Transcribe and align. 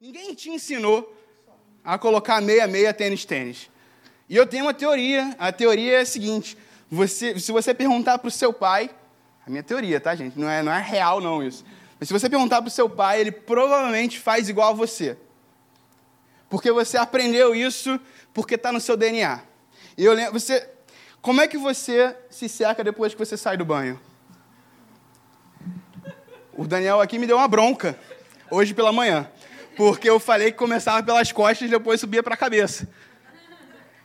Ninguém 0.00 0.32
te 0.32 0.48
ensinou 0.48 1.12
a 1.82 1.98
colocar 1.98 2.40
meia-meia 2.40 2.94
tênis-tênis. 2.94 3.68
E 4.28 4.36
eu 4.36 4.46
tenho 4.46 4.64
uma 4.64 4.72
teoria. 4.72 5.34
A 5.40 5.50
teoria 5.50 5.98
é 5.98 6.00
a 6.02 6.06
seguinte: 6.06 6.56
você, 6.88 7.36
se 7.40 7.50
você 7.50 7.74
perguntar 7.74 8.16
para 8.18 8.28
o 8.28 8.30
seu 8.30 8.52
pai, 8.52 8.90
a 9.44 9.50
minha 9.50 9.62
teoria, 9.62 10.00
tá, 10.00 10.14
gente? 10.14 10.38
Não 10.38 10.48
é, 10.48 10.62
não 10.62 10.72
é 10.72 10.80
real, 10.80 11.20
não, 11.20 11.42
isso. 11.42 11.64
Mas 11.98 12.06
se 12.06 12.12
você 12.12 12.30
perguntar 12.30 12.62
para 12.62 12.68
o 12.68 12.70
seu 12.70 12.88
pai, 12.88 13.20
ele 13.20 13.32
provavelmente 13.32 14.20
faz 14.20 14.48
igual 14.48 14.70
a 14.70 14.72
você. 14.72 15.18
Porque 16.48 16.70
você 16.70 16.96
aprendeu 16.96 17.52
isso 17.52 17.98
porque 18.32 18.54
está 18.54 18.70
no 18.70 18.80
seu 18.80 18.96
DNA. 18.96 19.40
E 19.96 20.04
eu 20.04 20.12
lembro, 20.12 20.38
você, 20.38 20.70
como 21.20 21.40
é 21.40 21.48
que 21.48 21.58
você 21.58 22.16
se 22.30 22.48
seca 22.48 22.84
depois 22.84 23.14
que 23.14 23.18
você 23.18 23.36
sai 23.36 23.56
do 23.56 23.64
banho? 23.64 24.00
O 26.52 26.68
Daniel 26.68 27.00
aqui 27.00 27.18
me 27.18 27.26
deu 27.26 27.36
uma 27.36 27.48
bronca 27.48 27.98
hoje 28.48 28.72
pela 28.72 28.92
manhã, 28.92 29.28
porque 29.78 30.10
eu 30.10 30.18
falei 30.18 30.50
que 30.50 30.58
começava 30.58 31.00
pelas 31.04 31.30
costas 31.30 31.68
e 31.68 31.70
depois 31.70 32.00
subia 32.00 32.20
para 32.20 32.34
a 32.34 32.36
cabeça. 32.36 32.88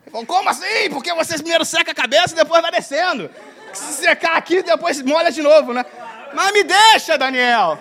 Ele 0.03 0.11
falou, 0.11 0.25
como 0.27 0.47
assim? 0.47 0.87
Porque 0.91 1.11
você 1.15 1.33
primeiro 1.33 1.65
seca 1.65 1.91
a 1.91 1.95
cabeça 1.95 2.33
e 2.33 2.35
depois 2.35 2.61
vai 2.61 2.71
descendo. 2.71 3.27
Se 3.73 3.93
secar 3.93 4.37
aqui, 4.37 4.61
depois 4.61 5.01
molha 5.01 5.31
de 5.31 5.41
novo, 5.41 5.73
né? 5.73 5.83
Mas 6.31 6.53
me 6.53 6.63
deixa, 6.63 7.17
Daniel! 7.17 7.79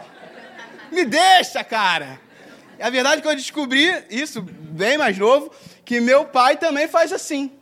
Me 0.91 1.05
deixa, 1.05 1.63
cara! 1.63 2.19
A 2.81 2.89
verdade 2.89 3.19
é 3.19 3.21
que 3.21 3.29
eu 3.29 3.37
descobri 3.37 3.87
isso 4.09 4.41
bem 4.41 4.97
mais 4.97 5.19
novo, 5.19 5.53
que 5.85 6.01
meu 6.01 6.25
pai 6.25 6.57
também 6.57 6.89
faz 6.89 7.13
assim. 7.13 7.53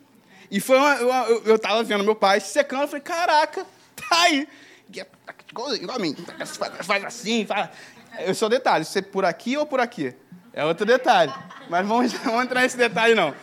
E 0.49 0.61
foi 0.61 0.79
uma, 0.79 0.95
eu, 0.95 1.43
eu 1.45 1.59
tava 1.59 1.83
vendo 1.83 2.05
meu 2.05 2.15
pai 2.15 2.39
se 2.39 2.53
secando, 2.53 2.83
eu 2.83 2.89
falei, 2.89 3.03
caraca, 3.03 3.67
tá 3.97 4.23
aí. 4.23 4.49
Igual 5.51 5.97
a 5.97 5.99
mim, 5.99 6.15
faz 6.85 7.05
assim, 7.05 7.45
faz... 7.45 7.69
Eu 8.19 8.35
sou 8.35 8.49
detalhe, 8.49 8.85
é 8.95 9.03
por 9.03 9.25
aqui 9.25 9.57
ou 9.57 9.67
por 9.67 9.81
aqui. 9.81 10.15
É 10.53 10.65
outro 10.65 10.85
detalhe. 10.85 11.33
Mas 11.69 11.87
vamos, 11.87 12.13
vamos 12.25 12.45
entrar 12.45 12.63
nesse 12.63 12.77
detalhe, 12.77 13.15
não. 13.15 13.35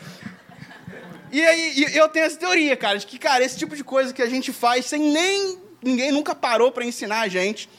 E 1.32 1.41
aí, 1.46 1.96
eu 1.96 2.07
tenho 2.09 2.26
essa 2.26 2.37
teoria, 2.37 2.76
cara, 2.77 2.98
de 2.98 3.05
que, 3.05 3.20
cara, 3.20 3.43
esse 3.43 3.57
tipo 3.57 3.76
de 3.76 3.84
coisa 3.84 4.13
que 4.13 4.21
a 4.21 4.29
gente 4.29 4.54
faz 4.54 4.85
sem 4.85 5.12
nem. 5.12 5.57
Ninguém 5.82 6.12
nunca 6.12 6.34
parou 6.34 6.71
para 6.71 6.84
ensinar 6.84 7.21
a 7.21 7.27
gente, 7.27 7.70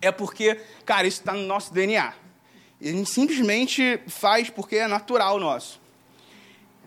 é 0.00 0.12
porque, 0.12 0.60
cara, 0.84 1.06
isso 1.06 1.20
está 1.20 1.32
no 1.32 1.42
nosso 1.42 1.72
DNA. 1.74 2.12
E 2.80 2.88
a 2.88 2.92
gente 2.92 3.10
simplesmente 3.10 4.00
faz 4.06 4.48
porque 4.48 4.76
é 4.76 4.86
natural 4.86 5.40
nosso. 5.40 5.80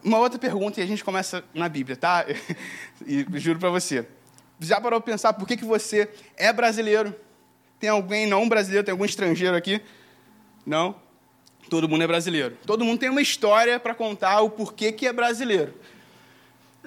Uma 0.03 0.17
outra 0.19 0.39
pergunta 0.39 0.79
e 0.79 0.83
a 0.83 0.87
gente 0.87 1.03
começa 1.03 1.43
na 1.53 1.67
Bíblia, 1.67 1.97
tá? 1.97 2.25
e 3.05 3.25
juro 3.33 3.59
para 3.59 3.69
você. 3.69 4.07
Já 4.59 4.79
parou 4.79 5.01
para 5.01 5.11
pensar 5.11 5.33
por 5.33 5.47
que, 5.47 5.57
que 5.57 5.65
você 5.65 6.09
é 6.37 6.53
brasileiro? 6.53 7.13
Tem 7.81 7.89
alguém 7.89 8.27
não 8.27 8.47
brasileiro? 8.47 8.85
Tem 8.85 8.91
algum 8.91 9.05
estrangeiro 9.05 9.55
aqui? 9.55 9.81
Não? 10.63 10.95
Todo 11.67 11.89
mundo 11.89 12.03
é 12.03 12.07
brasileiro. 12.07 12.55
Todo 12.63 12.85
mundo 12.85 12.99
tem 12.99 13.09
uma 13.09 13.23
história 13.23 13.79
para 13.79 13.95
contar 13.95 14.41
o 14.41 14.51
porquê 14.51 14.91
que 14.91 15.07
é 15.07 15.11
brasileiro. 15.11 15.73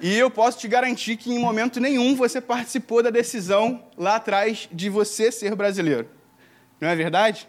E 0.01 0.17
eu 0.17 0.31
posso 0.31 0.57
te 0.57 0.69
garantir 0.69 1.17
que 1.17 1.29
em 1.29 1.37
momento 1.37 1.81
nenhum 1.81 2.15
você 2.15 2.39
participou 2.39 3.03
da 3.03 3.09
decisão 3.09 3.83
lá 3.97 4.15
atrás 4.15 4.69
de 4.71 4.89
você 4.89 5.33
ser 5.33 5.53
brasileiro. 5.53 6.07
Não 6.79 6.87
é 6.87 6.95
verdade? 6.95 7.45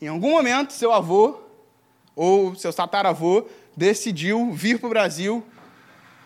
Em 0.00 0.08
algum 0.08 0.30
momento, 0.30 0.72
seu 0.72 0.92
avô 0.92 1.40
ou 2.16 2.54
seu 2.54 2.72
tataravô 2.72 3.46
decidiu 3.76 4.50
vir 4.50 4.78
para 4.78 4.86
o 4.86 4.90
Brasil, 4.90 5.44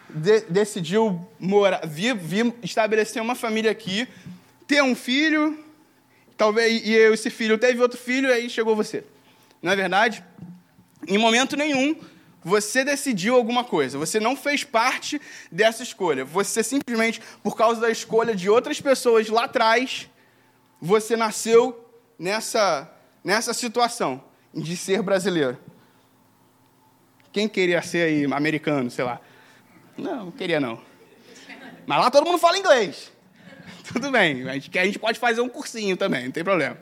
de, 0.09 0.43
decidiu 0.43 1.27
morar, 1.41 1.85
vir, 1.85 2.15
vir 2.15 2.55
estabelecer 2.63 3.21
uma 3.21 3.35
família 3.35 3.71
aqui, 3.71 4.07
ter 4.67 4.81
um 4.83 4.95
filho, 4.95 5.66
talvez 6.37 6.83
e 6.85 6.93
esse 6.95 7.31
filho 7.31 7.59
teve 7.59 7.81
outro 7.81 7.99
filho 7.99 8.29
e 8.29 8.33
aí 8.33 8.51
chegou 8.51 8.77
você. 8.77 9.05
Não 9.63 9.73
é 9.73 9.77
verdade? 9.77 10.25
Em 11.07 11.19
momento 11.19 11.57
nenhum 11.57 11.97
você 12.47 12.85
decidiu 12.85 13.35
alguma 13.35 13.65
coisa. 13.65 13.99
Você 13.99 14.21
não 14.21 14.37
fez 14.37 14.63
parte 14.63 15.21
dessa 15.51 15.83
escolha. 15.83 16.25
Você 16.25 16.63
simplesmente, 16.63 17.21
por 17.43 17.57
causa 17.57 17.81
da 17.81 17.91
escolha 17.91 18.37
de 18.37 18.49
outras 18.49 18.81
pessoas 18.81 19.29
lá 19.29 19.45
atrás, 19.47 20.09
você 20.81 21.17
nasceu 21.17 21.91
nessa, 22.17 22.89
nessa 23.25 23.53
situação 23.53 24.23
de 24.55 24.77
ser 24.77 25.03
brasileiro. 25.03 25.59
Quem 27.33 27.49
queria 27.49 27.83
ser 27.83 28.07
aí 28.07 28.25
americano, 28.33 28.91
sei 28.93 29.05
lá? 29.05 29.21
Não, 29.99 30.27
não 30.27 30.31
queria 30.31 30.61
não. 30.61 30.81
Mas 31.85 31.99
lá 31.99 32.11
todo 32.11 32.27
mundo 32.27 32.39
fala 32.39 32.59
inglês. 32.59 33.13
Tudo 33.93 34.11
bem, 34.11 34.49
a 34.49 34.55
gente, 34.55 34.79
a 34.79 34.85
gente 34.85 34.99
pode 34.99 35.19
fazer 35.19 35.41
um 35.41 35.49
cursinho 35.49 35.97
também, 35.97 36.25
não 36.25 36.33
tem 36.33 36.43
problema. 36.43 36.77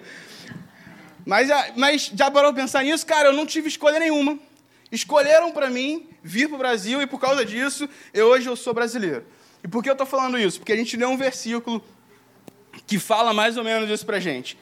Mas, 1.25 1.49
mas 1.77 2.13
já 2.15 2.31
parou 2.31 2.53
para 2.53 2.63
pensar 2.63 2.83
nisso? 2.83 3.05
Cara, 3.07 3.29
eu 3.29 3.33
não 3.33 3.47
tive 3.47 3.69
escolha 3.69 3.99
nenhuma. 3.99 4.39
Escolheram 4.93 5.53
para 5.53 5.71
mim 5.71 6.07
vir 6.23 6.49
para 6.49 6.55
o 6.55 6.59
Brasil 6.59 7.01
e 7.03 7.07
por 7.07 7.19
causa 7.19 7.45
disso, 7.45 7.89
eu, 8.13 8.29
hoje 8.29 8.49
eu 8.49 8.57
sou 8.57 8.75
brasileiro. 8.75 9.25
E 9.63 9.69
por 9.69 9.83
que 9.83 9.89
eu 9.89 9.95
estou 9.95 10.07
falando 10.07 10.39
isso? 10.39 10.59
Porque 10.59 10.73
a 10.73 10.77
gente 10.77 10.97
leu 10.97 11.09
um 11.09 11.17
versículo 11.17 11.83
que 12.87 12.99
fala 12.99 13.33
mais 13.33 13.57
ou 13.57 13.65
menos 13.65 13.89
isso 13.89 14.05
para 14.05 14.19
a 14.19 14.21
gente. 14.21 14.59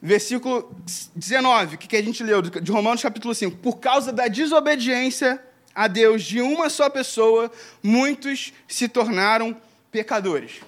Versículo 0.00 0.74
19, 1.14 1.76
que 1.76 1.96
a 1.96 2.02
gente 2.02 2.22
leu, 2.22 2.42
de 2.42 2.70
Romanos 2.70 3.02
capítulo 3.02 3.34
5. 3.34 3.56
Por 3.58 3.78
causa 3.78 4.12
da 4.12 4.28
desobediência 4.28 5.42
a 5.74 5.86
Deus 5.86 6.22
de 6.22 6.40
uma 6.40 6.68
só 6.68 6.90
pessoa, 6.90 7.50
muitos 7.82 8.52
se 8.68 8.88
tornaram 8.88 9.56
pecadores. 9.90 10.60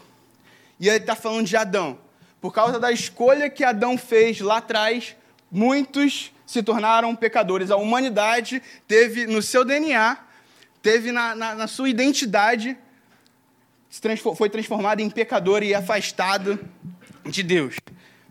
E 0.78 0.88
ele 0.88 0.98
está 0.98 1.14
falando 1.14 1.46
de 1.46 1.56
Adão. 1.56 1.98
Por 2.40 2.52
causa 2.52 2.78
da 2.78 2.92
escolha 2.92 3.48
que 3.48 3.64
Adão 3.64 3.96
fez 3.96 4.40
lá 4.40 4.58
atrás, 4.58 5.16
muitos 5.50 6.32
se 6.46 6.62
tornaram 6.62 7.14
pecadores. 7.16 7.70
A 7.70 7.76
humanidade 7.76 8.62
teve 8.86 9.26
no 9.26 9.40
seu 9.40 9.64
DNA, 9.64 10.18
teve 10.82 11.10
na, 11.10 11.34
na, 11.34 11.54
na 11.54 11.66
sua 11.66 11.88
identidade, 11.88 12.76
foi 14.36 14.50
transformada 14.50 15.00
em 15.00 15.08
pecador 15.08 15.62
e 15.62 15.74
afastado 15.74 16.58
de 17.24 17.42
Deus. 17.42 17.76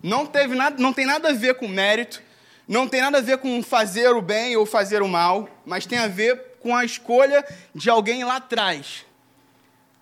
Não, 0.01 0.25
teve 0.25 0.53
nada, 0.53 0.75
não 0.81 0.93
tem 0.93 1.05
nada 1.05 1.29
a 1.29 1.33
ver 1.33 1.55
com 1.55 1.67
mérito, 1.67 2.21
não 2.67 2.87
tem 2.87 3.01
nada 3.01 3.17
a 3.17 3.21
ver 3.21 3.37
com 3.37 3.63
fazer 3.63 4.09
o 4.09 4.21
bem 4.21 4.55
ou 4.55 4.65
fazer 4.65 5.01
o 5.01 5.07
mal, 5.07 5.49
mas 5.65 5.85
tem 5.85 5.97
a 5.97 6.07
ver 6.07 6.57
com 6.59 6.75
a 6.75 6.85
escolha 6.85 7.43
de 7.73 7.89
alguém 7.89 8.23
lá 8.23 8.35
atrás. 8.35 9.05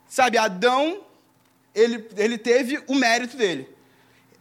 Sabe, 0.08 0.38
Adão, 0.38 1.02
ele, 1.74 2.08
ele 2.18 2.38
teve 2.38 2.84
o 2.88 2.96
mérito 2.96 3.38
dele 3.38 3.68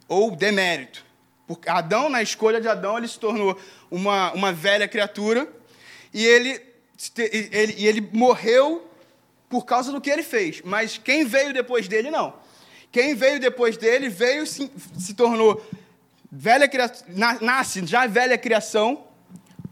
ou 0.08 0.34
demérito. 0.34 1.04
Porque 1.46 1.68
Adão, 1.68 2.08
na 2.08 2.22
escolha 2.22 2.60
de 2.60 2.68
Adão, 2.68 2.96
ele 2.96 3.08
se 3.08 3.18
tornou 3.18 3.58
uma, 3.90 4.32
uma 4.32 4.52
velha 4.52 4.86
criatura 4.86 5.48
e 6.12 6.24
ele, 6.24 6.60
ele, 7.16 7.86
ele 7.86 8.10
morreu 8.12 8.88
por 9.48 9.64
causa 9.64 9.90
do 9.90 10.00
que 10.00 10.10
ele 10.10 10.22
fez. 10.22 10.62
Mas 10.64 10.98
quem 10.98 11.24
veio 11.24 11.52
depois 11.52 11.88
dele, 11.88 12.10
não. 12.10 12.34
Quem 12.92 13.14
veio 13.14 13.40
depois 13.40 13.76
dele, 13.76 14.08
veio 14.08 14.46
se, 14.46 14.70
se 14.98 15.14
tornou 15.14 15.64
velha 16.30 16.70
nasce 17.40 17.84
já 17.84 18.06
velha 18.06 18.38
criação 18.38 19.04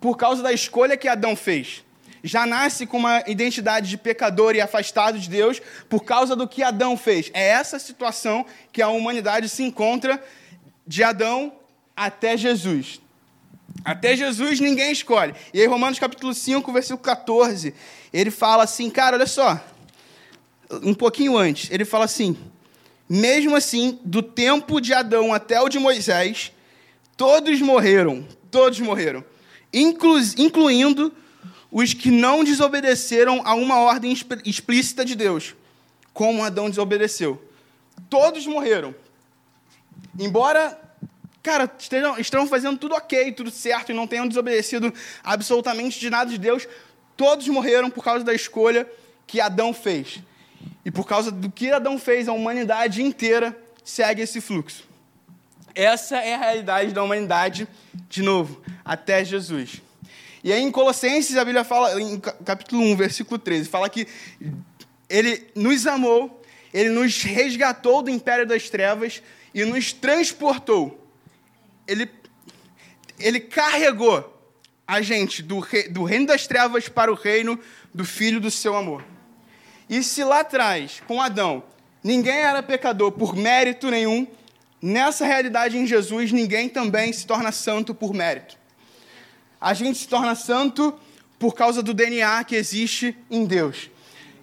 por 0.00 0.16
causa 0.16 0.42
da 0.42 0.52
escolha 0.52 0.96
que 0.96 1.08
Adão 1.08 1.36
fez. 1.36 1.84
Já 2.28 2.44
nasce 2.44 2.86
com 2.86 2.98
uma 2.98 3.24
identidade 3.26 3.88
de 3.88 3.96
pecador 3.96 4.54
e 4.54 4.60
afastado 4.60 5.18
de 5.18 5.30
Deus 5.30 5.62
por 5.88 6.04
causa 6.04 6.36
do 6.36 6.46
que 6.46 6.62
Adão 6.62 6.94
fez. 6.94 7.30
É 7.32 7.48
essa 7.48 7.78
situação 7.78 8.44
que 8.70 8.82
a 8.82 8.88
humanidade 8.88 9.48
se 9.48 9.62
encontra 9.62 10.22
de 10.86 11.02
Adão 11.02 11.52
até 11.96 12.36
Jesus. 12.36 13.00
Até 13.82 14.14
Jesus 14.14 14.60
ninguém 14.60 14.92
escolhe. 14.92 15.34
E 15.54 15.60
aí, 15.60 15.66
Romanos 15.66 15.98
capítulo 15.98 16.34
5, 16.34 16.70
versículo 16.70 16.98
14, 16.98 17.74
ele 18.12 18.30
fala 18.30 18.64
assim, 18.64 18.90
cara, 18.90 19.16
olha 19.16 19.26
só, 19.26 19.58
um 20.82 20.92
pouquinho 20.92 21.34
antes, 21.34 21.70
ele 21.70 21.86
fala 21.86 22.04
assim: 22.04 22.36
mesmo 23.08 23.56
assim, 23.56 23.98
do 24.04 24.22
tempo 24.22 24.80
de 24.80 24.92
Adão 24.92 25.32
até 25.32 25.58
o 25.62 25.68
de 25.70 25.78
Moisés, 25.78 26.52
todos 27.16 27.58
morreram, 27.62 28.26
todos 28.50 28.78
morreram, 28.80 29.24
inclu 29.72 30.18
incluindo 30.36 31.10
os 31.70 31.92
que 31.92 32.10
não 32.10 32.42
desobedeceram 32.42 33.42
a 33.44 33.54
uma 33.54 33.80
ordem 33.80 34.16
explícita 34.44 35.04
de 35.04 35.14
Deus, 35.14 35.54
como 36.12 36.42
Adão 36.42 36.70
desobedeceu. 36.70 37.42
Todos 38.08 38.46
morreram. 38.46 38.94
Embora, 40.18 40.78
cara, 41.42 41.70
estejam, 41.78 42.46
fazendo 42.46 42.78
tudo 42.78 42.94
ok, 42.94 43.32
tudo 43.32 43.50
certo, 43.50 43.92
e 43.92 43.94
não 43.94 44.06
tenham 44.06 44.26
desobedecido 44.26 44.92
absolutamente 45.22 46.00
de 46.00 46.08
nada 46.08 46.30
de 46.30 46.38
Deus, 46.38 46.66
todos 47.16 47.46
morreram 47.48 47.90
por 47.90 48.02
causa 48.02 48.24
da 48.24 48.34
escolha 48.34 48.88
que 49.26 49.40
Adão 49.40 49.74
fez. 49.74 50.20
E 50.84 50.90
por 50.90 51.06
causa 51.06 51.30
do 51.30 51.50
que 51.50 51.70
Adão 51.70 51.98
fez, 51.98 52.28
a 52.28 52.32
humanidade 52.32 53.02
inteira 53.02 53.56
segue 53.84 54.22
esse 54.22 54.40
fluxo. 54.40 54.84
Essa 55.74 56.16
é 56.16 56.34
a 56.34 56.38
realidade 56.38 56.92
da 56.92 57.02
humanidade, 57.02 57.68
de 58.08 58.22
novo, 58.22 58.60
até 58.84 59.24
Jesus. 59.24 59.82
E 60.48 60.52
aí 60.54 60.62
em 60.62 60.70
Colossenses, 60.70 61.36
a 61.36 61.44
Bíblia 61.44 61.62
fala, 61.62 62.00
em 62.00 62.18
capítulo 62.18 62.82
1, 62.82 62.96
versículo 62.96 63.38
13, 63.38 63.68
fala 63.68 63.86
que 63.90 64.08
ele 65.06 65.46
nos 65.54 65.86
amou, 65.86 66.42
ele 66.72 66.88
nos 66.88 67.22
resgatou 67.22 68.00
do 68.00 68.08
império 68.08 68.46
das 68.46 68.70
trevas 68.70 69.22
e 69.52 69.62
nos 69.66 69.92
transportou. 69.92 71.06
Ele, 71.86 72.10
ele 73.18 73.40
carregou 73.40 74.42
a 74.86 75.02
gente 75.02 75.42
do, 75.42 75.58
rei, 75.58 75.86
do 75.90 76.02
reino 76.02 76.28
das 76.28 76.46
trevas 76.46 76.88
para 76.88 77.12
o 77.12 77.14
reino 77.14 77.60
do 77.92 78.06
Filho 78.06 78.40
do 78.40 78.50
seu 78.50 78.74
amor. 78.74 79.04
E 79.86 80.02
se 80.02 80.24
lá 80.24 80.40
atrás, 80.40 81.02
com 81.06 81.20
Adão, 81.20 81.62
ninguém 82.02 82.38
era 82.38 82.62
pecador 82.62 83.12
por 83.12 83.36
mérito 83.36 83.90
nenhum, 83.90 84.26
nessa 84.80 85.26
realidade 85.26 85.76
em 85.76 85.86
Jesus, 85.86 86.32
ninguém 86.32 86.70
também 86.70 87.12
se 87.12 87.26
torna 87.26 87.52
santo 87.52 87.94
por 87.94 88.14
mérito. 88.14 88.57
A 89.60 89.74
gente 89.74 89.98
se 89.98 90.08
torna 90.08 90.34
santo 90.34 90.98
por 91.38 91.54
causa 91.54 91.82
do 91.82 91.94
DNA 91.94 92.44
que 92.44 92.56
existe 92.56 93.16
em 93.30 93.44
Deus. 93.44 93.90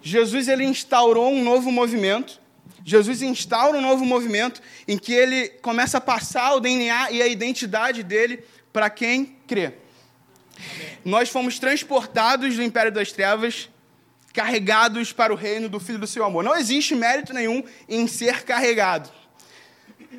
Jesus 0.02 0.48
ele 0.48 0.64
instaurou 0.64 1.32
um 1.32 1.42
novo 1.42 1.70
movimento. 1.70 2.40
Jesus 2.84 3.22
instaura 3.22 3.78
um 3.78 3.80
novo 3.80 4.04
movimento 4.04 4.62
em 4.86 4.96
que 4.96 5.12
ele 5.12 5.48
começa 5.60 5.98
a 5.98 6.00
passar 6.00 6.54
o 6.54 6.60
DNA 6.60 7.10
e 7.10 7.20
a 7.20 7.26
identidade 7.26 8.02
dele 8.02 8.44
para 8.72 8.88
quem 8.88 9.36
crê. 9.46 9.72
Amém. 10.56 10.98
Nós 11.04 11.28
fomos 11.28 11.58
transportados 11.58 12.56
do 12.56 12.62
império 12.62 12.92
das 12.92 13.10
trevas, 13.10 13.68
carregados 14.32 15.12
para 15.12 15.32
o 15.32 15.36
reino 15.36 15.68
do 15.68 15.80
Filho 15.80 15.98
do 15.98 16.06
seu 16.06 16.24
amor. 16.24 16.44
Não 16.44 16.54
existe 16.54 16.94
mérito 16.94 17.32
nenhum 17.32 17.64
em 17.88 18.06
ser 18.06 18.44
carregado. 18.44 19.10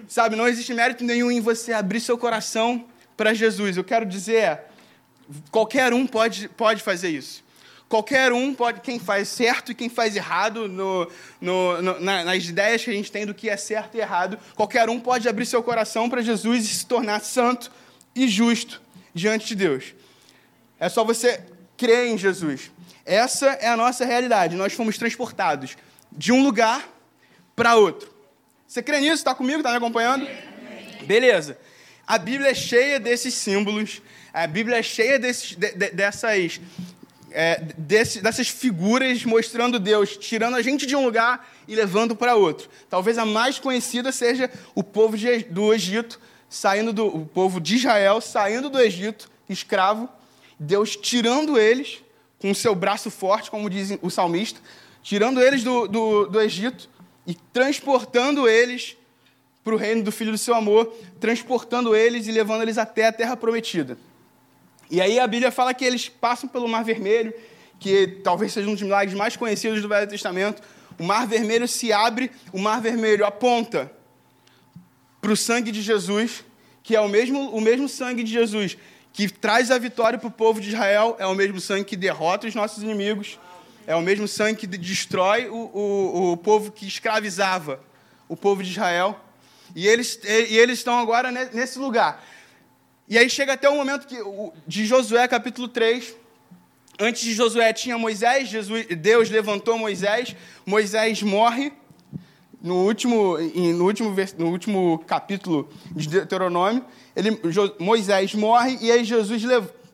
Sabe, 0.08 0.36
não 0.36 0.48
existe 0.48 0.74
mérito 0.74 1.04
nenhum 1.04 1.32
em 1.32 1.40
você 1.40 1.72
abrir 1.72 2.00
seu 2.00 2.18
coração 2.18 2.86
para 3.16 3.34
Jesus. 3.34 3.78
Eu 3.78 3.84
quero 3.84 4.06
dizer, 4.06 4.62
qualquer 5.52 5.94
um 5.94 6.06
pode, 6.06 6.50
pode 6.50 6.82
fazer 6.82 7.10
isso. 7.10 7.44
Qualquer 7.90 8.34
um 8.34 8.54
pode, 8.54 8.82
quem 8.82 9.00
faz 9.00 9.30
certo 9.30 9.72
e 9.72 9.76
quem 9.76 9.88
faz 9.88 10.16
errado, 10.16 10.68
no, 10.68 11.10
no, 11.40 11.82
no, 11.82 12.00
nas 12.02 12.44
ideias 12.44 12.84
que 12.84 12.90
a 12.90 12.94
gente 12.94 13.12
tem 13.12 13.26
do 13.26 13.34
que 13.34 13.50
é 13.50 13.56
certo 13.56 13.96
e 13.96 14.02
errado, 14.02 14.38
qualquer 14.56 14.90
um 14.90 15.00
pode 15.00 15.28
abrir 15.30 15.46
seu 15.46 15.64
coração 15.64 16.10
para 16.10 16.22
Jesus 16.22 16.66
e 16.66 16.68
se 16.68 16.86
tornar 16.86 17.22
santo 17.22 17.72
e 18.14 18.28
justo 18.28 18.82
diante 19.14 19.48
de 19.48 19.56
Deus. 19.56 19.96
É 20.80 20.90
só 20.90 21.04
você 21.04 21.42
crer 21.78 22.08
em 22.08 22.18
Jesus. 22.18 22.72
Essa 23.06 23.48
é 23.62 23.68
a 23.68 23.78
nossa 23.78 24.04
realidade. 24.04 24.56
Nós 24.58 24.74
fomos 24.74 24.98
transportados 24.98 25.78
de 26.12 26.34
um 26.34 26.44
lugar 26.44 26.88
para 27.56 27.76
outro. 27.76 28.14
Você 28.68 28.84
crê 28.84 29.00
nisso? 29.00 29.16
Está 29.16 29.34
comigo? 29.34 29.60
Está 29.60 29.72
me 29.72 29.78
acompanhando? 29.78 30.28
Beleza. 31.06 31.58
A 32.06 32.18
Bíblia 32.18 32.52
é 32.52 32.54
cheia 32.54 33.00
desses 33.00 33.34
símbolos, 33.34 34.02
a 34.44 34.46
Bíblia 34.46 34.78
é 34.78 34.84
cheia 34.84 35.18
desses, 35.18 35.56
de, 35.56 35.72
de, 35.72 35.90
dessas, 35.90 36.62
é, 37.32 37.60
desse, 37.76 38.22
dessas 38.22 38.48
figuras 38.48 39.26
mostrando 39.26 39.80
Deus, 39.80 40.16
tirando 40.16 40.56
a 40.56 40.62
gente 40.62 40.86
de 40.86 40.96
um 40.96 41.04
lugar 41.04 41.50
e 41.68 41.74
levando 41.74 42.16
para 42.16 42.36
outro. 42.36 42.70
Talvez 42.88 43.18
a 43.18 43.26
mais 43.26 43.58
conhecida 43.58 44.12
seja 44.12 44.52
o 44.76 44.84
povo 44.84 45.18
de, 45.18 45.40
do 45.46 45.74
Egito, 45.74 46.20
saindo 46.48 46.94
do 46.94 47.08
o 47.08 47.26
povo 47.26 47.60
de 47.60 47.78
Israel, 47.78 48.22
saindo 48.22 48.70
do 48.70 48.80
Egito, 48.80 49.28
escravo, 49.50 50.08
Deus 50.60 50.96
tirando 50.96 51.58
eles 51.58 52.04
com 52.40 52.52
o 52.52 52.56
seu 52.56 52.76
braço 52.76 53.10
forte, 53.10 53.50
como 53.50 53.68
diz 53.68 53.98
o 54.04 54.12
salmista, 54.12 54.60
tirando 55.02 55.42
eles 55.42 55.64
do, 55.64 55.88
do, 55.88 56.28
do 56.28 56.40
Egito 56.40 56.88
e 57.26 57.34
transportando 57.34 58.48
eles 58.48 58.96
para 59.64 59.74
o 59.74 59.78
reino 59.78 60.04
do 60.04 60.12
Filho 60.12 60.32
do 60.32 60.38
seu 60.38 60.54
amor, 60.54 60.96
transportando 61.20 61.96
eles 61.96 62.28
e 62.28 62.32
levando 62.32 62.62
eles 62.62 62.78
até 62.78 63.08
a 63.08 63.12
terra 63.12 63.36
prometida. 63.36 63.98
E 64.90 65.02
aí 65.02 65.20
a 65.20 65.28
Bíblia 65.28 65.52
fala 65.52 65.74
que 65.74 65.84
eles 65.84 66.08
passam 66.10 66.50
pelo 66.50 66.68
Mar 66.68 66.84
Vermelho, 66.84 67.34
que 67.80 68.08
talvez 68.24 68.54
seja 68.54 68.68
um 68.68 68.74
dos 68.74 68.82
milagres 68.82 69.18
mais 69.18 69.36
conhecidos 69.36 69.82
do 69.82 69.88
Velho 69.88 70.08
Testamento. 70.08 70.62
O 70.98 71.04
Mar 71.04 71.28
Vermelho 71.28 71.68
se 71.68 71.92
abre, 71.92 72.32
o 72.52 72.60
Mar 72.60 72.82
Vermelho 72.82 73.26
aponta 73.26 73.92
para 75.22 75.32
o 75.32 75.38
sangue 75.38 75.72
de 75.72 75.82
Jesus, 75.82 76.44
que 76.82 76.96
é 76.96 77.02
o 77.02 77.08
mesmo, 77.08 77.50
o 77.50 77.60
mesmo 77.60 77.90
sangue 77.90 78.24
de 78.24 78.32
Jesus 78.32 78.78
que 79.18 79.28
traz 79.28 79.72
a 79.72 79.80
vitória 79.80 80.20
para 80.20 80.28
o 80.28 80.32
povo 80.32 80.62
de 80.62 80.70
Israel, 80.70 81.16
é 81.18 81.26
o 81.26 81.34
mesmo 81.34 81.60
sangue 81.60 81.86
que 81.86 81.96
derrota 81.96 82.46
os 82.46 82.54
nossos 82.54 82.84
inimigos, 82.84 83.40
é 83.88 83.96
o 83.96 84.02
mesmo 84.02 84.28
sangue 84.28 84.60
que 84.60 84.68
destrói 84.68 85.48
o, 85.48 85.56
o, 85.56 86.32
o 86.34 86.38
povo 86.38 86.72
que 86.72 86.86
escravizava 86.88 87.80
o 88.30 88.38
povo 88.38 88.62
de 88.62 88.70
Israel. 88.70 89.20
E 89.76 89.88
eles, 89.88 90.20
e 90.24 90.56
eles 90.56 90.78
estão 90.78 91.00
agora 91.00 91.32
nesse 91.32 91.80
lugar. 91.80 92.24
E 93.10 93.18
aí 93.18 93.30
chega 93.30 93.54
até 93.54 93.70
o 93.70 93.76
momento 93.76 94.06
que, 94.06 94.18
de 94.68 94.86
Josué, 94.86 95.26
capítulo 95.30 95.70
3. 95.70 96.14
Antes 97.00 97.22
de 97.22 97.34
Josué 97.34 97.72
tinha 97.72 97.98
Moisés, 97.98 98.50
Jesus, 98.50 98.86
Deus 98.98 99.30
levantou 99.30 99.78
Moisés, 99.78 100.36
Moisés 100.66 101.24
morre. 101.24 101.72
No 102.62 102.86
último, 102.86 103.38
no, 103.38 103.86
último, 103.86 104.14
no 104.38 104.50
último 104.50 105.04
capítulo 105.08 105.70
de 105.92 106.10
Deuteronômio, 106.10 106.84
ele, 107.16 107.40
Moisés 107.80 108.34
morre 108.34 108.78
e 108.82 108.92
aí 108.92 109.06
Jesus, 109.06 109.44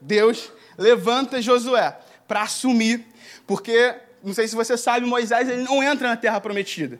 Deus 0.02 0.52
levanta 0.76 1.42
Josué 1.42 1.96
para 2.28 2.42
assumir, 2.44 3.06
porque, 3.46 3.94
não 4.24 4.34
sei 4.34 4.48
se 4.48 4.56
você 4.56 4.76
sabe, 4.76 5.06
Moisés 5.06 5.50
ele 5.50 5.62
não 5.62 5.84
entra 5.84 6.08
na 6.08 6.18
terra 6.18 6.42
prometida. 6.42 7.00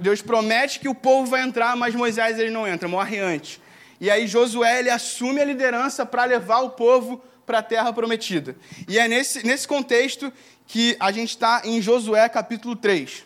Deus 0.00 0.20
promete 0.22 0.80
que 0.80 0.88
o 0.88 0.94
povo 0.94 1.30
vai 1.30 1.42
entrar, 1.42 1.76
mas 1.76 1.94
Moisés 1.94 2.38
ele 2.38 2.50
não 2.50 2.66
entra, 2.66 2.88
morre 2.88 3.20
antes. 3.20 3.60
E 4.04 4.10
aí 4.10 4.26
Josué 4.26 4.80
ele 4.80 4.90
assume 4.90 5.40
a 5.40 5.46
liderança 5.46 6.04
para 6.04 6.26
levar 6.26 6.58
o 6.58 6.68
povo 6.68 7.24
para 7.46 7.60
a 7.60 7.62
terra 7.62 7.90
prometida. 7.90 8.54
E 8.86 8.98
é 8.98 9.08
nesse, 9.08 9.42
nesse 9.46 9.66
contexto 9.66 10.30
que 10.66 10.94
a 11.00 11.10
gente 11.10 11.30
está 11.30 11.62
em 11.64 11.80
Josué 11.80 12.28
capítulo 12.28 12.76
3. 12.76 13.24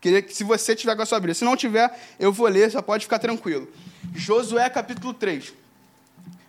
Queria 0.00 0.22
que, 0.22 0.32
se 0.32 0.44
você 0.44 0.76
tiver 0.76 0.94
com 0.94 1.02
a 1.02 1.06
sua 1.06 1.18
Bíblia, 1.18 1.34
se 1.34 1.44
não 1.44 1.56
tiver, 1.56 1.92
eu 2.16 2.32
vou 2.32 2.46
ler, 2.46 2.70
só 2.70 2.80
pode 2.80 3.06
ficar 3.06 3.18
tranquilo. 3.18 3.68
Josué 4.14 4.70
capítulo 4.70 5.12
3. 5.12 5.52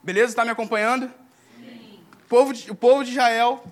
Beleza? 0.04 0.34
Está 0.34 0.46
me 0.46 0.52
acompanhando? 0.52 1.12
Sim. 1.58 2.00
O 2.24 2.28
povo, 2.30 2.54
de, 2.54 2.70
o 2.70 2.76
povo 2.76 3.04
de 3.04 3.10
Israel 3.14 3.66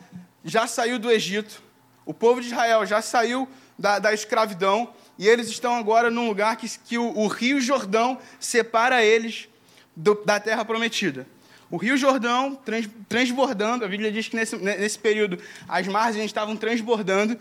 já 0.44 0.66
saiu 0.66 0.98
do 0.98 1.12
Egito. 1.12 1.62
O 2.04 2.16
povo 2.16 2.42
de 2.42 2.48
Israel 2.48 2.84
já 2.88 3.00
saiu 3.00 3.48
da, 3.78 4.00
da 4.00 4.12
escravidão. 4.12 4.92
E 5.20 5.28
eles 5.28 5.50
estão 5.50 5.76
agora 5.76 6.10
num 6.10 6.28
lugar 6.28 6.58
que, 6.58 6.68
que 6.80 6.98
o, 6.98 7.16
o 7.16 7.28
rio 7.28 7.62
Jordão 7.62 8.18
separa 8.40 9.06
eles 9.06 9.53
do, 9.96 10.16
da 10.26 10.40
terra 10.40 10.64
prometida. 10.66 11.28
O 11.70 11.78
Rio 11.78 11.98
Jordão 11.98 12.56
trans, 12.56 12.88
transbordando, 13.10 13.84
a 13.84 13.88
Bíblia 13.88 14.12
diz 14.12 14.28
que 14.28 14.36
nesse, 14.36 14.56
nesse 14.58 15.00
período 15.00 15.40
as 15.68 15.88
margens 15.88 16.26
estavam 16.26 16.56
transbordando, 16.56 17.38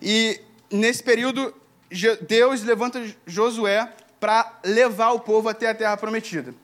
e 0.00 0.40
nesse 0.70 1.02
período 1.02 1.52
Deus 2.28 2.62
levanta 2.62 3.04
Josué 3.26 3.92
para 4.20 4.60
levar 4.64 5.10
o 5.12 5.20
povo 5.20 5.48
até 5.48 5.68
a 5.68 5.74
terra 5.74 5.96
prometida. 5.96 6.54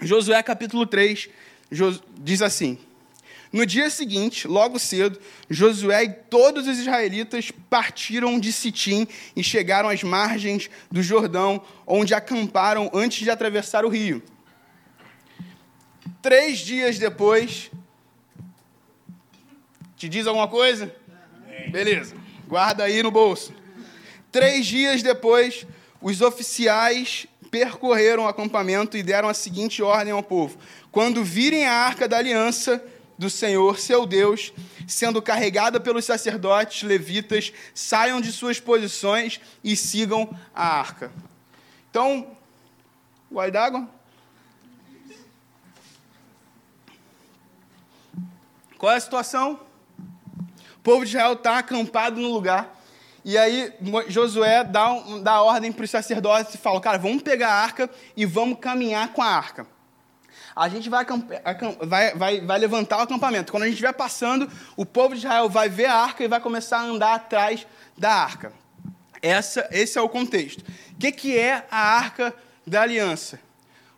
Josué 0.00 0.42
capítulo 0.42 0.86
3 0.86 1.28
diz 2.18 2.40
assim: 2.40 2.78
No 3.52 3.66
dia 3.66 3.90
seguinte, 3.90 4.48
logo 4.48 4.78
cedo, 4.78 5.20
Josué 5.50 6.04
e 6.04 6.08
todos 6.08 6.66
os 6.66 6.78
israelitas 6.78 7.50
partiram 7.68 8.40
de 8.40 8.52
Sitim 8.52 9.06
e 9.36 9.44
chegaram 9.44 9.90
às 9.90 10.02
margens 10.02 10.70
do 10.90 11.02
Jordão, 11.02 11.62
onde 11.86 12.14
acamparam 12.14 12.90
antes 12.94 13.18
de 13.18 13.30
atravessar 13.30 13.84
o 13.84 13.90
rio. 13.90 14.22
Três 16.24 16.60
dias 16.60 16.98
depois. 16.98 17.70
Te 19.94 20.08
diz 20.08 20.26
alguma 20.26 20.48
coisa? 20.48 20.90
Beleza, 21.70 22.16
guarda 22.48 22.84
aí 22.84 23.02
no 23.02 23.10
bolso. 23.10 23.52
Três 24.32 24.64
dias 24.64 25.02
depois, 25.02 25.66
os 26.00 26.22
oficiais 26.22 27.26
percorreram 27.50 28.24
o 28.24 28.26
acampamento 28.26 28.96
e 28.96 29.02
deram 29.02 29.28
a 29.28 29.34
seguinte 29.34 29.82
ordem 29.82 30.14
ao 30.14 30.22
povo: 30.22 30.58
Quando 30.90 31.22
virem 31.22 31.66
a 31.66 31.74
arca 31.74 32.08
da 32.08 32.16
aliança 32.16 32.82
do 33.18 33.28
Senhor, 33.28 33.78
seu 33.78 34.06
Deus, 34.06 34.50
sendo 34.88 35.20
carregada 35.20 35.78
pelos 35.78 36.06
sacerdotes 36.06 36.84
levitas, 36.84 37.52
saiam 37.74 38.18
de 38.18 38.32
suas 38.32 38.58
posições 38.58 39.42
e 39.62 39.76
sigam 39.76 40.34
a 40.54 40.66
arca. 40.66 41.12
Então, 41.90 42.34
gole 43.30 43.50
d'água? 43.50 43.93
Qual 48.84 48.92
é 48.92 48.98
a 48.98 49.00
situação? 49.00 49.58
O 50.76 50.80
povo 50.82 51.06
de 51.06 51.12
Israel 51.12 51.32
está 51.32 51.56
acampado 51.56 52.20
no 52.20 52.28
lugar. 52.28 52.78
E 53.24 53.38
aí 53.38 53.72
Josué 54.08 54.62
dá, 54.62 54.92
um, 54.92 55.22
dá 55.22 55.40
ordem 55.40 55.72
para 55.72 55.86
os 55.86 55.90
sacerdotes 55.90 56.54
e 56.54 56.58
fala, 56.58 56.78
cara, 56.82 56.98
vamos 56.98 57.22
pegar 57.22 57.48
a 57.48 57.62
arca 57.62 57.88
e 58.14 58.26
vamos 58.26 58.58
caminhar 58.58 59.10
com 59.14 59.22
a 59.22 59.26
arca. 59.26 59.66
A 60.54 60.68
gente 60.68 60.90
vai, 60.90 61.06
vai, 61.80 62.14
vai, 62.14 62.40
vai 62.42 62.58
levantar 62.58 62.98
o 62.98 63.00
acampamento. 63.00 63.52
Quando 63.52 63.62
a 63.62 63.66
gente 63.68 63.76
estiver 63.76 63.94
passando, 63.94 64.52
o 64.76 64.84
povo 64.84 65.14
de 65.14 65.20
Israel 65.20 65.48
vai 65.48 65.70
ver 65.70 65.86
a 65.86 65.94
arca 65.94 66.22
e 66.22 66.28
vai 66.28 66.38
começar 66.38 66.80
a 66.80 66.82
andar 66.82 67.14
atrás 67.14 67.66
da 67.96 68.12
arca. 68.12 68.52
Essa, 69.22 69.66
esse 69.72 69.96
é 69.96 70.02
o 70.02 70.10
contexto. 70.10 70.62
O 70.92 70.96
que, 70.98 71.10
que 71.10 71.38
é 71.38 71.66
a 71.70 71.96
arca 71.96 72.34
da 72.66 72.82
aliança? 72.82 73.40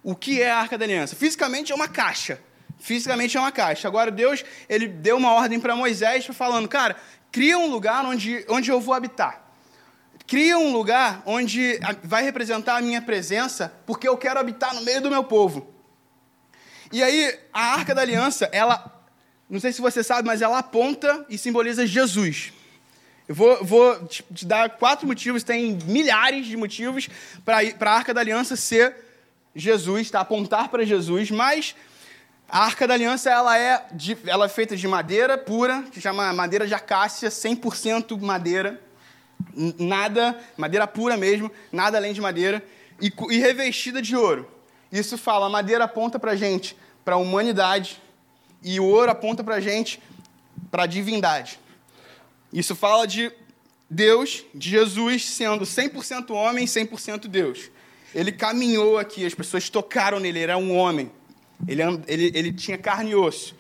O 0.00 0.14
que 0.14 0.40
é 0.40 0.48
a 0.48 0.58
arca 0.58 0.78
da 0.78 0.84
aliança? 0.84 1.16
Fisicamente 1.16 1.72
é 1.72 1.74
uma 1.74 1.88
caixa 1.88 2.38
fisicamente 2.86 3.36
é 3.36 3.40
uma 3.40 3.50
caixa. 3.50 3.88
Agora, 3.88 4.12
Deus 4.12 4.44
ele 4.68 4.86
deu 4.86 5.16
uma 5.16 5.32
ordem 5.32 5.58
para 5.58 5.74
Moisés, 5.74 6.24
falando, 6.26 6.68
cara, 6.68 6.94
cria 7.32 7.58
um 7.58 7.68
lugar 7.68 8.04
onde, 8.04 8.46
onde 8.48 8.70
eu 8.70 8.80
vou 8.80 8.94
habitar. 8.94 9.44
Cria 10.24 10.56
um 10.56 10.72
lugar 10.72 11.20
onde 11.26 11.80
vai 12.04 12.22
representar 12.22 12.76
a 12.76 12.80
minha 12.80 13.02
presença, 13.02 13.74
porque 13.84 14.08
eu 14.08 14.16
quero 14.16 14.38
habitar 14.38 14.72
no 14.72 14.82
meio 14.82 15.00
do 15.00 15.10
meu 15.10 15.24
povo. 15.24 15.74
E 16.92 17.02
aí, 17.02 17.36
a 17.52 17.74
Arca 17.74 17.92
da 17.92 18.02
Aliança, 18.02 18.48
ela, 18.52 19.04
não 19.50 19.58
sei 19.58 19.72
se 19.72 19.80
você 19.80 20.04
sabe, 20.04 20.28
mas 20.28 20.40
ela 20.40 20.58
aponta 20.58 21.26
e 21.28 21.36
simboliza 21.36 21.84
Jesus. 21.84 22.52
Eu 23.26 23.34
vou, 23.34 23.64
vou 23.64 24.06
te, 24.06 24.24
dar 24.46 24.70
quatro 24.70 25.08
motivos, 25.08 25.42
tem 25.42 25.76
milhares 25.86 26.46
de 26.46 26.56
motivos 26.56 27.08
para 27.44 27.58
a 27.58 27.90
Arca 27.96 28.14
da 28.14 28.20
Aliança 28.20 28.54
ser 28.54 28.94
Jesus, 29.56 30.08
tá? 30.08 30.20
apontar 30.20 30.68
para 30.68 30.84
Jesus, 30.84 31.32
mas 31.32 31.74
a 32.48 32.60
Arca 32.60 32.86
da 32.86 32.94
Aliança 32.94 33.28
ela 33.28 33.58
é, 33.58 33.86
de, 33.92 34.16
ela 34.26 34.46
é 34.46 34.48
feita 34.48 34.76
de 34.76 34.86
madeira 34.86 35.36
pura, 35.36 35.82
que 35.90 36.00
chama 36.00 36.32
madeira 36.32 36.66
de 36.66 36.74
acácia, 36.74 37.28
100% 37.28 38.20
madeira, 38.20 38.80
nada, 39.78 40.38
madeira 40.56 40.86
pura 40.86 41.16
mesmo, 41.16 41.50
nada 41.72 41.98
além 41.98 42.12
de 42.12 42.20
madeira, 42.20 42.62
e, 43.00 43.12
e 43.30 43.38
revestida 43.38 44.00
de 44.00 44.16
ouro. 44.16 44.48
Isso 44.92 45.18
fala, 45.18 45.46
a 45.46 45.50
madeira 45.50 45.84
aponta 45.84 46.18
para 46.18 46.32
a 46.32 46.36
gente, 46.36 46.76
para 47.04 47.16
a 47.16 47.18
humanidade, 47.18 48.00
e 48.62 48.78
o 48.78 48.84
ouro 48.84 49.10
aponta 49.10 49.42
para 49.42 49.56
a 49.56 49.60
gente, 49.60 50.00
para 50.70 50.84
a 50.84 50.86
divindade. 50.86 51.58
Isso 52.52 52.76
fala 52.76 53.06
de 53.06 53.32
Deus, 53.90 54.44
de 54.54 54.70
Jesus 54.70 55.26
sendo 55.26 55.64
100% 55.64 56.30
homem, 56.30 56.64
100% 56.64 57.26
Deus. 57.26 57.70
Ele 58.14 58.30
caminhou 58.30 58.98
aqui, 58.98 59.26
as 59.26 59.34
pessoas 59.34 59.68
tocaram 59.68 60.20
nele, 60.20 60.38
ele 60.38 60.44
era 60.44 60.56
um 60.56 60.76
homem. 60.76 61.10
Ele, 61.66 61.82
ele, 62.06 62.32
ele 62.34 62.52
tinha 62.52 62.76
carne 62.76 63.10
e 63.10 63.14
osso. 63.14 63.54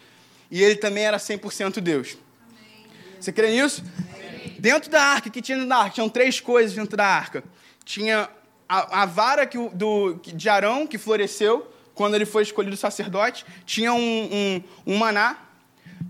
E 0.50 0.62
ele 0.62 0.76
também 0.76 1.04
era 1.04 1.16
100% 1.16 1.80
Deus. 1.80 2.16
Amém. 2.48 2.86
Você 3.20 3.32
crê 3.32 3.50
nisso? 3.50 3.82
Amém. 4.14 4.56
Dentro 4.58 4.90
da 4.90 5.02
arca, 5.02 5.30
que 5.30 5.42
tinha 5.42 5.56
dentro 5.56 5.70
da 5.70 5.76
arca? 5.76 5.90
Tinham 5.90 6.08
três 6.08 6.40
coisas 6.40 6.74
dentro 6.74 6.96
da 6.96 7.06
arca. 7.06 7.42
Tinha 7.84 8.28
a, 8.68 9.02
a 9.02 9.06
vara 9.06 9.46
que, 9.46 9.58
do, 9.70 10.14
de 10.22 10.48
Arão, 10.48 10.86
que 10.86 10.98
floresceu 10.98 11.72
quando 11.94 12.14
ele 12.14 12.26
foi 12.26 12.42
escolhido 12.42 12.76
sacerdote. 12.76 13.44
Tinha 13.64 13.92
um, 13.92 13.98
um, 13.98 14.62
um 14.86 14.96
maná, 14.96 15.38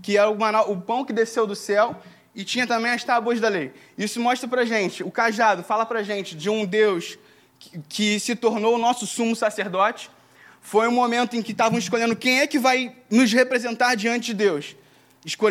que 0.01 0.17
era 0.17 0.29
o, 0.29 0.37
maná, 0.37 0.63
o 0.63 0.79
pão 0.79 1.05
que 1.05 1.13
desceu 1.13 1.47
do 1.47 1.55
céu. 1.55 1.95
E 2.35 2.43
tinha 2.43 2.67
também 2.67 2.91
as 2.91 3.03
tábuas 3.03 3.39
da 3.39 3.49
lei. 3.49 3.73
Isso 3.97 4.19
mostra 4.19 4.47
pra 4.47 4.63
gente, 4.63 5.03
o 5.03 5.09
cajado 5.09 5.63
fala 5.63 5.87
pra 5.87 6.03
gente 6.03 6.35
de 6.35 6.51
um 6.51 6.65
Deus 6.65 7.17
que, 7.57 7.79
que 7.89 8.19
se 8.19 8.35
tornou 8.35 8.75
o 8.75 8.77
nosso 8.77 9.07
sumo 9.07 9.35
sacerdote 9.35 10.11
foi 10.61 10.87
um 10.87 10.91
momento 10.91 11.35
em 11.35 11.41
que 11.41 11.51
estavam 11.51 11.79
escolhendo 11.79 12.15
quem 12.15 12.39
é 12.39 12.47
que 12.47 12.59
vai 12.59 12.95
nos 13.09 13.31
representar 13.31 13.95
diante 13.95 14.27
de 14.27 14.33
Deus. 14.33 14.75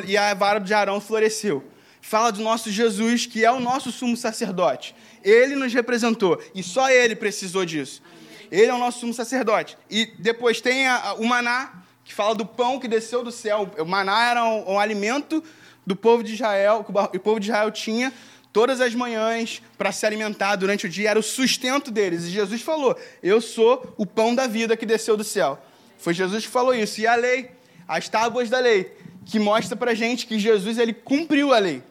E 0.07 0.17
a 0.17 0.35
vara 0.35 0.59
de 0.59 0.73
Arão 0.73 1.01
floresceu. 1.01 1.65
Fala 2.01 2.31
do 2.31 2.41
nosso 2.41 2.71
Jesus, 2.71 3.27
que 3.27 3.45
é 3.45 3.51
o 3.51 3.59
nosso 3.59 3.91
sumo 3.91 4.17
sacerdote. 4.17 4.95
Ele 5.25 5.57
nos 5.57 5.75
representou 5.75 6.41
e 6.55 6.63
só 6.63 6.89
ele 6.89 7.17
precisou 7.17 7.65
disso. 7.65 8.03
Ele 8.51 8.71
é 8.71 8.75
o 8.75 8.79
nosso 8.79 9.01
sumo 9.01 9.13
sacerdote. 9.13 9.77
E 9.91 10.07
depois 10.19 10.61
tem 10.61 10.87
a, 10.87 11.15
o 11.15 11.27
maná, 11.27 11.83
que 12.05 12.15
fala 12.15 12.35
do 12.35 12.47
pão 12.47 12.79
que 12.79 12.87
desceu 12.87 13.25
do 13.25 13.33
céu. 13.33 13.69
O 13.79 13.85
maná 13.85 14.31
era 14.31 14.45
um, 14.45 14.75
um 14.75 14.79
alimento 14.79 15.43
do 15.85 15.97
povo 15.97 16.23
de 16.23 16.35
Israel, 16.35 16.85
que 16.85 17.17
o 17.17 17.21
povo 17.21 17.41
de 17.41 17.49
Israel 17.49 17.71
tinha 17.71 18.13
todas 18.57 18.81
as 18.81 18.95
manhãs 18.95 19.61
para 19.77 19.93
se 19.93 20.07
alimentar 20.07 20.57
durante 20.57 20.87
o 20.87 20.89
dia, 20.89 21.11
era 21.11 21.19
o 21.19 21.23
sustento 21.23 21.91
deles. 21.91 22.25
E 22.25 22.31
Jesus 22.31 22.63
falou: 22.63 22.97
Eu 23.23 23.39
sou 23.39 23.93
o 23.99 24.07
pão 24.07 24.35
da 24.35 24.47
vida 24.47 24.75
que 24.79 24.87
desceu 24.87 25.15
do 25.15 25.23
céu. 25.23 25.63
Foi 25.99 26.15
Jesus 26.15 26.47
que 26.47 26.51
falou 26.51 26.75
isso. 26.75 26.99
E 27.03 27.07
a 27.07 27.15
lei, 27.17 27.51
as 27.87 28.09
tábuas 28.09 28.49
da 28.49 28.59
lei, 28.59 28.97
que 29.27 29.39
mostra 29.39 29.77
para 29.77 29.93
gente 29.93 30.27
que 30.27 30.39
Jesus 30.39 30.79
ele 30.79 30.95
cumpriu 30.95 31.53
a 31.53 31.59
lei. 31.59 31.83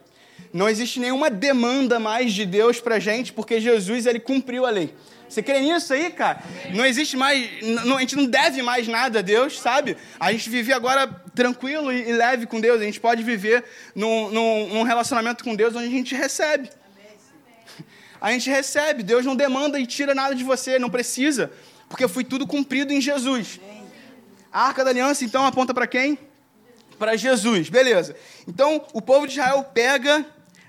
Não 0.52 0.68
existe 0.68 0.98
nenhuma 0.98 1.30
demanda 1.30 2.00
mais 2.00 2.32
de 2.32 2.44
Deus 2.44 2.80
para 2.80 2.98
gente, 2.98 3.32
porque 3.32 3.60
Jesus 3.60 4.04
ele 4.04 4.18
cumpriu 4.18 4.66
a 4.66 4.70
lei. 4.70 4.92
Você 5.28 5.42
crê 5.42 5.60
nisso 5.60 5.92
aí, 5.92 6.10
cara? 6.10 6.42
Não 6.72 6.84
existe 6.84 7.16
mais. 7.16 7.48
Não, 7.84 7.96
a 7.96 8.00
gente 8.00 8.16
não 8.16 8.26
deve 8.26 8.62
mais 8.62 8.86
nada 8.86 9.18
a 9.18 9.22
Deus, 9.22 9.58
sabe? 9.58 9.96
A 10.18 10.32
gente 10.32 10.48
vive 10.48 10.72
agora 10.72 11.06
tranquilo 11.34 11.92
e, 11.92 12.12
leve 12.12 12.46
com 12.46 12.60
Deus. 12.60 12.80
A 12.80 12.84
gente 12.84 13.00
pode 13.00 13.22
viver 13.22 13.64
num, 13.94 14.30
num, 14.30 14.68
num, 14.68 14.82
relacionamento 14.82 15.42
com 15.42 15.54
Deus 15.54 15.74
onde 15.74 15.86
a 15.86 15.90
gente 15.90 16.14
recebe. 16.14 16.70
A 18.20 18.30
gente 18.32 18.48
recebe. 18.48 19.02
Deus 19.02 19.24
não 19.24 19.36
demanda 19.36 19.78
e 19.78 19.86
tira 19.86 20.14
nada 20.14 20.34
de 20.34 20.44
você, 20.44 20.78
não 20.78 20.88
precisa. 20.88 21.50
Porque 21.88 22.06
foi 22.08 22.24
tudo 22.24 22.46
cumprido 22.46 22.92
em 22.92 23.00
Jesus. 23.00 23.60
A 24.52 24.68
arca 24.68 24.84
da 24.84 24.90
aliança, 24.90 25.24
então, 25.24 25.44
aponta 25.44 25.74
para 25.74 25.86
quem? 25.86 26.18
Para 26.98 27.16
Jesus, 27.16 27.68
beleza. 27.68 28.16
Então, 28.48 28.86
o 28.92 29.02
povo 29.02 29.26
de 29.26 29.34
Israel 29.34 29.64
pega 29.64 30.24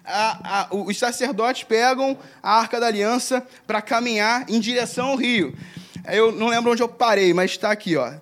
a, 0.08 0.62
a, 0.62 0.68
os 0.72 0.98
sacerdotes 0.98 1.64
pegam 1.64 2.18
a 2.42 2.60
arca 2.60 2.80
da 2.80 2.88
aliança 2.88 3.46
para 3.68 3.82
caminhar 3.82 4.46
em 4.50 4.60
direção 4.60 5.08
ao 5.08 5.16
rio. 5.16 5.56
Eu 6.08 6.32
não 6.32 6.48
lembro 6.48 6.72
onde 6.72 6.82
eu 6.82 6.88
parei, 6.88 7.34
mas 7.34 7.52
está 7.52 7.72
aqui, 7.72 7.98
ó. 7.98 8.14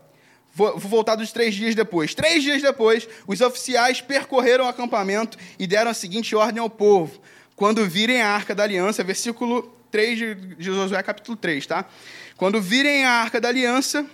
Vou, 0.54 0.80
voltar 0.80 1.15
dos 1.15 1.32
três 1.32 1.54
dias 1.54 1.75
depois. 1.75 2.15
Três 2.15 2.42
dias 2.42 2.62
depois, 2.62 3.08
os 3.27 3.42
oficiais 3.42 4.01
percorreram 4.01 4.65
o 4.65 4.68
acampamento 4.68 5.38
e 5.60 5.68
deram 5.68 5.92
a 5.92 5.94
seguinte 5.94 6.36
ordem 6.36 6.62
ao 6.62 6.70
povo. 6.70 7.22
Quando 7.56 7.88
virem 7.88 8.22
a 8.22 8.30
arca 8.30 8.56
da 8.56 8.63
aliança, 8.63 9.04
versículo 9.04 9.74
3 9.92 10.18
de 10.18 10.56
Josué, 10.60 11.01
capítulo 11.04 11.38
3, 11.38 11.68
tá? 11.68 11.86
Quando 12.36 12.62
virem 12.62 13.06
a 13.06 13.12
arca 13.12 13.39
da 13.39 13.50
aliança, 13.50 14.06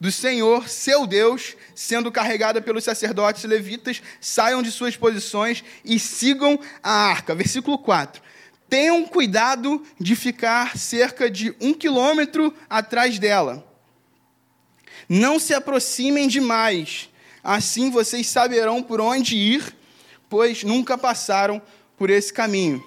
do 0.00 0.10
Senhor, 0.10 0.66
seu 0.66 1.06
Deus, 1.06 1.54
sendo 1.74 2.10
carregada 2.10 2.62
pelos 2.62 2.84
sacerdotes 2.84 3.44
levitas, 3.44 4.02
saiam 4.18 4.62
de 4.62 4.72
suas 4.72 4.96
posições 4.96 5.62
e 5.84 5.98
sigam 5.98 6.58
a 6.82 6.90
arca. 6.90 7.34
Versículo 7.34 7.76
4. 7.76 8.22
Tenham 8.66 9.04
cuidado 9.04 9.84
de 10.00 10.16
ficar 10.16 10.78
cerca 10.78 11.30
de 11.30 11.54
um 11.60 11.74
quilômetro 11.74 12.54
atrás 12.68 13.18
dela. 13.18 13.66
Não 15.06 15.38
se 15.38 15.52
aproximem 15.52 16.28
demais, 16.28 17.10
assim 17.44 17.90
vocês 17.90 18.26
saberão 18.26 18.82
por 18.82 19.00
onde 19.02 19.36
ir, 19.36 19.76
pois 20.30 20.64
nunca 20.64 20.96
passaram 20.96 21.60
por 21.98 22.08
esse 22.08 22.32
caminho. 22.32 22.82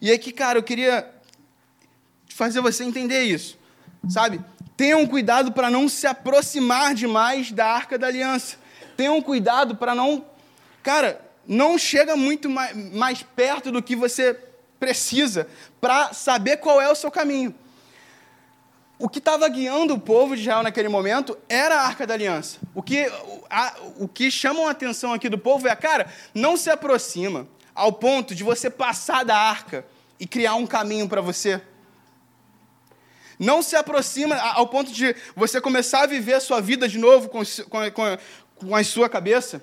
E 0.00 0.10
aqui, 0.10 0.32
cara, 0.32 0.58
eu 0.58 0.62
queria 0.62 1.08
fazer 2.26 2.60
você 2.60 2.82
entender 2.82 3.22
isso, 3.22 3.56
sabe? 4.08 4.40
Tenham 4.82 5.06
cuidado 5.06 5.52
para 5.52 5.70
não 5.70 5.88
se 5.88 6.08
aproximar 6.08 6.92
demais 6.92 7.52
da 7.52 7.66
arca 7.66 7.96
da 7.96 8.08
aliança. 8.08 8.56
Tenham 8.96 9.22
cuidado 9.22 9.76
para 9.76 9.94
não. 9.94 10.26
Cara, 10.82 11.24
não 11.46 11.78
chega 11.78 12.16
muito 12.16 12.50
mais, 12.50 12.76
mais 12.92 13.22
perto 13.22 13.70
do 13.70 13.80
que 13.80 13.94
você 13.94 14.36
precisa 14.80 15.46
para 15.80 16.12
saber 16.12 16.56
qual 16.56 16.80
é 16.80 16.90
o 16.90 16.96
seu 16.96 17.12
caminho. 17.12 17.54
O 18.98 19.08
que 19.08 19.20
estava 19.20 19.48
guiando 19.48 19.94
o 19.94 20.00
povo 20.00 20.34
de 20.34 20.42
Israel 20.42 20.64
naquele 20.64 20.88
momento 20.88 21.38
era 21.48 21.76
a 21.76 21.86
arca 21.86 22.04
da 22.04 22.14
aliança. 22.14 22.58
O 22.74 22.82
que, 22.82 23.08
a, 23.48 23.74
o 24.00 24.08
que 24.08 24.32
chama 24.32 24.66
a 24.66 24.72
atenção 24.72 25.12
aqui 25.12 25.28
do 25.28 25.38
povo 25.38 25.68
é, 25.68 25.76
cara, 25.76 26.12
não 26.34 26.56
se 26.56 26.68
aproxima 26.68 27.46
ao 27.72 27.92
ponto 27.92 28.34
de 28.34 28.42
você 28.42 28.68
passar 28.68 29.24
da 29.24 29.36
arca 29.38 29.86
e 30.18 30.26
criar 30.26 30.56
um 30.56 30.66
caminho 30.66 31.08
para 31.08 31.20
você. 31.20 31.62
Não 33.42 33.60
se 33.60 33.74
aproxima 33.74 34.36
ao 34.36 34.68
ponto 34.68 34.92
de 34.92 35.16
você 35.34 35.60
começar 35.60 36.02
a 36.02 36.06
viver 36.06 36.34
a 36.34 36.40
sua 36.40 36.60
vida 36.60 36.86
de 36.88 36.96
novo 36.96 37.28
com, 37.28 37.42
com, 37.68 38.18
com, 38.54 38.76
a 38.76 38.84
sua 38.84 39.08
cabeça. 39.08 39.60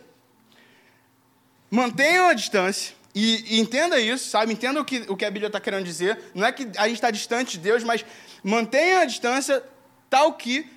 Mantenha 1.71 2.25
a 2.25 2.33
distância. 2.33 2.93
E, 3.15 3.55
e, 3.55 3.59
entenda 3.61 3.97
isso, 3.97 4.29
sabe? 4.29 4.51
Entenda 4.51 4.81
o 4.81 4.85
que, 4.85 5.05
o 5.07 5.15
que 5.15 5.23
a 5.23 5.31
Bíblia 5.31 5.47
está 5.47 5.61
querendo 5.61 5.85
dizer. 5.85 6.19
Não 6.35 6.45
é 6.45 6.51
que 6.51 6.67
a 6.75 6.89
gente 6.89 6.97
está 6.97 7.09
distante 7.09 7.51
de 7.51 7.59
Deus, 7.59 7.81
mas 7.81 8.03
mantenha 8.43 8.99
a 8.99 9.05
distância 9.05 9.63
tal 10.09 10.33
que 10.33 10.69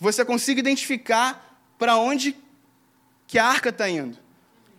você 0.00 0.24
consiga 0.24 0.58
identificar 0.58 1.60
para 1.78 1.96
onde 1.96 2.34
que 3.26 3.38
a 3.38 3.44
arca 3.44 3.68
está 3.68 3.90
indo. 3.90 4.16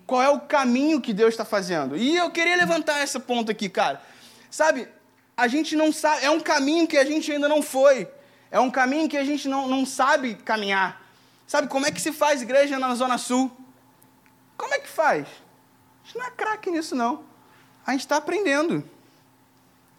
Qual 0.08 0.24
é 0.24 0.30
o 0.30 0.40
caminho 0.40 1.00
que 1.00 1.14
Deus 1.14 1.36
está 1.36 1.46
fazendo. 1.46 1.96
E 1.96 2.18
eu 2.18 2.32
queria 2.32 2.58
levantar 2.58 2.98
essa 2.98 3.20
ponta 3.20 3.52
aqui, 3.52 3.70
cara. 3.70 4.02
Sabe, 4.50 4.88
a 5.40 5.48
gente 5.48 5.76
não 5.76 5.92
sabe, 5.92 6.26
é 6.26 6.30
um 6.30 6.40
caminho 6.40 6.86
que 6.86 6.98
a 6.98 7.06
gente 7.06 7.32
ainda 7.32 7.48
não 7.48 7.62
foi. 7.62 8.08
É 8.52 8.60
um 8.60 8.70
caminho 8.70 9.08
que 9.08 9.18
a 9.18 9.24
gente 9.24 9.48
não, 9.48 9.68
não 9.68 9.86
sabe 9.86 10.36
caminhar. 10.36 11.02
Sabe 11.48 11.68
como 11.68 11.86
é 11.86 11.92
que 11.92 12.02
se 12.02 12.12
faz 12.12 12.42
igreja 12.42 12.78
na 12.78 12.94
Zona 12.94 13.18
Sul? 13.18 13.50
Como 14.58 14.74
é 14.74 14.80
que 14.80 14.90
faz? 14.90 15.26
A 15.26 16.06
gente 16.06 16.18
não 16.18 16.26
é 16.26 16.32
craque 16.32 16.70
nisso, 16.70 16.94
não. 16.96 17.24
A 17.88 17.92
gente 17.92 18.02
está 18.02 18.18
aprendendo. 18.18 18.84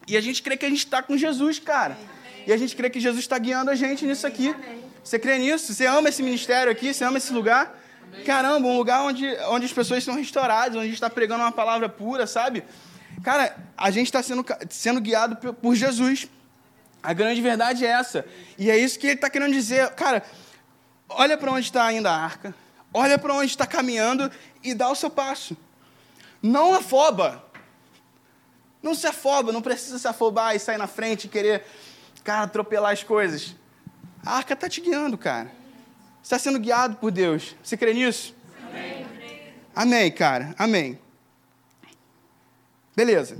E 0.07 0.15
a 0.15 0.21
gente 0.21 0.43
crê 0.43 0.55
que 0.55 0.65
a 0.65 0.69
gente 0.69 0.85
está 0.85 1.01
com 1.01 1.17
Jesus, 1.17 1.57
cara. 1.57 1.97
E 2.45 2.53
a 2.53 2.57
gente 2.57 2.75
crê 2.75 2.89
que 2.89 2.99
Jesus 2.99 3.23
está 3.23 3.37
guiando 3.37 3.71
a 3.71 3.75
gente 3.75 4.05
nisso 4.05 4.27
aqui. 4.27 4.55
Você 5.03 5.17
crê 5.17 5.39
nisso? 5.39 5.73
Você 5.73 5.87
ama 5.87 6.09
esse 6.09 6.21
ministério 6.21 6.71
aqui? 6.71 6.93
Você 6.93 7.03
ama 7.03 7.17
esse 7.17 7.33
lugar? 7.33 7.79
Caramba, 8.25 8.67
um 8.67 8.77
lugar 8.77 9.01
onde, 9.01 9.25
onde 9.47 9.65
as 9.65 9.73
pessoas 9.73 10.03
são 10.03 10.15
restauradas, 10.15 10.75
onde 10.75 10.83
a 10.83 10.85
gente 10.85 10.95
está 10.95 11.09
pregando 11.09 11.43
uma 11.43 11.51
palavra 11.51 11.89
pura, 11.89 12.27
sabe? 12.27 12.63
Cara, 13.23 13.55
a 13.77 13.91
gente 13.91 14.07
está 14.07 14.23
sendo, 14.23 14.45
sendo 14.69 14.99
guiado 14.99 15.35
por 15.53 15.75
Jesus. 15.75 16.27
A 17.03 17.13
grande 17.13 17.41
verdade 17.41 17.85
é 17.85 17.89
essa. 17.89 18.25
E 18.57 18.69
é 18.69 18.77
isso 18.77 18.99
que 18.99 19.07
ele 19.07 19.15
está 19.15 19.29
querendo 19.29 19.53
dizer. 19.53 19.89
Cara, 19.91 20.23
olha 21.09 21.37
para 21.37 21.51
onde 21.51 21.65
está 21.65 21.91
indo 21.91 22.07
a 22.07 22.15
arca, 22.15 22.53
olha 22.93 23.17
para 23.17 23.33
onde 23.33 23.47
está 23.47 23.65
caminhando 23.65 24.31
e 24.63 24.73
dá 24.73 24.89
o 24.89 24.95
seu 24.95 25.09
passo. 25.09 25.55
Não 26.41 26.73
afoba. 26.73 27.43
Não 28.81 28.95
se 28.95 29.05
afoba, 29.05 29.51
não 29.51 29.61
precisa 29.61 29.99
se 29.99 30.07
afobar 30.07 30.55
e 30.55 30.59
sair 30.59 30.77
na 30.77 30.87
frente 30.87 31.25
e 31.25 31.27
querer, 31.27 31.63
cara, 32.23 32.43
atropelar 32.43 32.91
as 32.91 33.03
coisas. 33.03 33.55
A 34.25 34.37
arca 34.37 34.53
está 34.53 34.67
te 34.67 34.81
guiando, 34.81 35.17
cara. 35.17 35.51
está 36.23 36.39
sendo 36.39 36.59
guiado 36.59 36.95
por 36.95 37.11
Deus. 37.11 37.55
Você 37.63 37.77
crê 37.77 37.93
nisso? 37.93 38.35
Amém. 38.67 39.07
Amém, 39.75 40.11
cara. 40.11 40.55
Amém. 40.57 40.99
Beleza. 43.01 43.35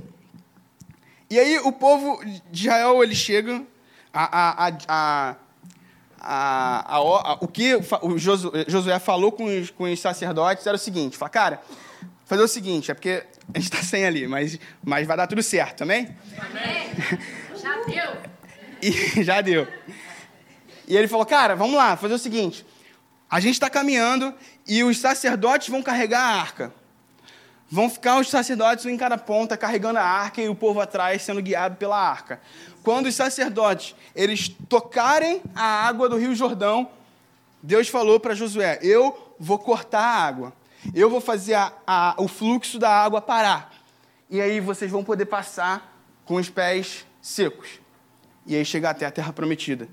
E 1.30 1.38
aí 1.38 1.56
o 1.60 1.70
povo 1.70 2.20
de 2.50 2.66
Israel, 2.66 3.00
ele 3.00 3.14
chega, 3.14 3.62
a, 4.12 4.66
a, 4.66 4.72
a, 4.88 5.36
a, 6.20 6.96
a, 6.96 7.38
o 7.40 7.46
que 7.46 7.76
o 7.76 8.18
Josué 8.18 8.98
falou 8.98 9.30
com 9.30 9.44
os, 9.44 9.70
com 9.70 9.84
os 9.84 10.00
sacerdotes 10.00 10.66
era 10.66 10.74
o 10.74 10.80
seguinte, 10.80 11.16
fala, 11.16 11.28
cara, 11.28 11.62
fazer 12.24 12.42
o 12.42 12.48
seguinte, 12.48 12.90
é 12.90 12.94
porque 12.94 13.22
a 13.54 13.58
gente 13.60 13.72
está 13.72 13.84
sem 13.84 14.04
ali, 14.04 14.26
mas, 14.26 14.58
mas 14.84 15.06
vai 15.06 15.16
dar 15.16 15.28
tudo 15.28 15.44
certo, 15.44 15.82
amém? 15.82 16.08
Amém. 16.36 16.90
Já 17.54 17.82
deu. 17.84 18.32
E 18.82 19.22
já 19.22 19.40
deu. 19.40 19.68
E 20.88 20.96
ele 20.96 21.06
falou, 21.06 21.24
cara, 21.24 21.54
vamos 21.54 21.76
lá, 21.76 21.96
fazer 21.96 22.14
o 22.14 22.18
seguinte, 22.18 22.66
a 23.30 23.38
gente 23.38 23.54
está 23.54 23.70
caminhando 23.70 24.34
e 24.66 24.82
os 24.82 24.98
sacerdotes 24.98 25.68
vão 25.68 25.84
carregar 25.84 26.20
a 26.20 26.40
arca. 26.40 26.81
Vão 27.72 27.88
ficar 27.88 28.20
os 28.20 28.28
sacerdotes 28.28 28.84
em 28.84 28.98
cada 28.98 29.16
ponta 29.16 29.56
carregando 29.56 29.98
a 29.98 30.04
arca 30.04 30.42
e 30.42 30.46
o 30.46 30.54
povo 30.54 30.78
atrás 30.78 31.22
sendo 31.22 31.40
guiado 31.40 31.76
pela 31.76 31.96
arca. 31.96 32.38
Quando 32.82 33.06
os 33.06 33.14
sacerdotes 33.14 33.96
eles 34.14 34.54
tocarem 34.68 35.40
a 35.54 35.86
água 35.86 36.06
do 36.06 36.18
Rio 36.18 36.34
Jordão, 36.34 36.90
Deus 37.62 37.88
falou 37.88 38.20
para 38.20 38.34
Josué: 38.34 38.78
Eu 38.82 39.34
vou 39.40 39.58
cortar 39.58 40.02
a 40.02 40.22
água. 40.22 40.52
Eu 40.94 41.08
vou 41.08 41.18
fazer 41.18 41.54
a, 41.54 41.72
a, 41.86 42.14
o 42.18 42.28
fluxo 42.28 42.78
da 42.78 42.90
água 42.90 43.22
parar. 43.22 43.72
E 44.28 44.38
aí 44.38 44.60
vocês 44.60 44.90
vão 44.90 45.02
poder 45.02 45.24
passar 45.24 45.98
com 46.26 46.34
os 46.34 46.50
pés 46.50 47.06
secos. 47.22 47.80
E 48.46 48.54
aí 48.54 48.66
chegar 48.66 48.90
até 48.90 49.06
a 49.06 49.10
terra 49.10 49.32
prometida. 49.32 49.88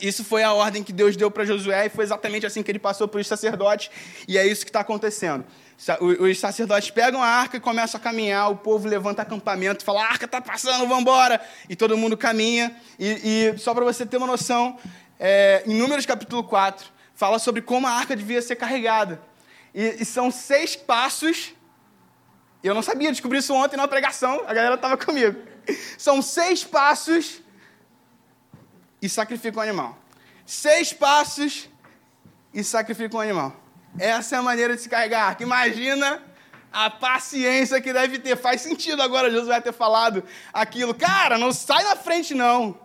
Isso 0.00 0.22
foi 0.22 0.44
a 0.44 0.52
ordem 0.52 0.84
que 0.84 0.92
Deus 0.92 1.16
deu 1.16 1.28
para 1.28 1.44
Josué 1.44 1.86
e 1.86 1.88
foi 1.88 2.04
exatamente 2.04 2.46
assim 2.46 2.62
que 2.62 2.70
ele 2.70 2.78
passou 2.78 3.08
para 3.08 3.20
os 3.20 3.26
sacerdotes. 3.26 3.90
E 4.28 4.38
é 4.38 4.46
isso 4.46 4.64
que 4.64 4.70
está 4.70 4.78
acontecendo. 4.78 5.44
Os 6.18 6.38
sacerdotes 6.38 6.90
pegam 6.90 7.22
a 7.22 7.26
arca 7.26 7.58
e 7.58 7.60
começam 7.60 8.00
a 8.00 8.02
caminhar, 8.02 8.50
o 8.50 8.56
povo 8.56 8.88
levanta 8.88 9.22
acampamento, 9.22 9.84
fala: 9.84 10.02
a 10.02 10.06
arca 10.06 10.24
está 10.24 10.40
passando, 10.40 10.80
vamos 10.86 11.00
embora! 11.00 11.40
E 11.68 11.76
todo 11.76 11.96
mundo 11.98 12.16
caminha. 12.16 12.74
E, 12.98 13.52
e 13.54 13.58
só 13.58 13.74
para 13.74 13.84
você 13.84 14.06
ter 14.06 14.16
uma 14.16 14.26
noção, 14.26 14.78
é, 15.20 15.62
em 15.66 15.74
Números 15.74 16.06
capítulo 16.06 16.42
4, 16.44 16.86
fala 17.14 17.38
sobre 17.38 17.60
como 17.60 17.86
a 17.86 17.90
arca 17.90 18.16
devia 18.16 18.40
ser 18.40 18.56
carregada. 18.56 19.20
E, 19.74 19.96
e 20.00 20.04
são 20.04 20.30
seis 20.30 20.74
passos. 20.74 21.54
Eu 22.64 22.74
não 22.74 22.82
sabia, 22.82 23.10
descobri 23.10 23.38
isso 23.38 23.54
ontem 23.54 23.76
na 23.76 23.86
pregação, 23.86 24.44
a 24.46 24.54
galera 24.54 24.76
estava 24.76 24.96
comigo. 24.96 25.38
São 25.98 26.22
seis 26.22 26.64
passos 26.64 27.42
e 29.00 29.08
sacrifica 29.08 29.58
um 29.58 29.62
animal. 29.62 29.98
Seis 30.46 30.92
passos 30.92 31.68
e 32.54 32.64
sacrifica 32.64 33.16
um 33.16 33.20
animal. 33.20 33.65
Essa 33.98 34.36
é 34.36 34.38
a 34.38 34.42
maneira 34.42 34.76
de 34.76 34.82
se 34.82 34.88
carregar. 34.88 35.36
Imagina 35.40 36.22
a 36.72 36.90
paciência 36.90 37.80
que 37.80 37.92
deve 37.92 38.18
ter. 38.18 38.36
Faz 38.36 38.60
sentido 38.60 39.02
agora 39.02 39.30
Josué 39.30 39.60
ter 39.60 39.72
falado 39.72 40.22
aquilo. 40.52 40.94
Cara, 40.94 41.38
não 41.38 41.52
sai 41.52 41.82
na 41.84 41.96
frente, 41.96 42.34
não. 42.34 42.78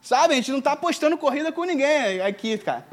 Sabe, 0.00 0.34
a 0.34 0.36
gente 0.36 0.52
não 0.52 0.60
está 0.60 0.72
apostando 0.72 1.18
corrida 1.18 1.50
com 1.50 1.64
ninguém 1.64 2.20
aqui, 2.20 2.56
cara. 2.58 2.86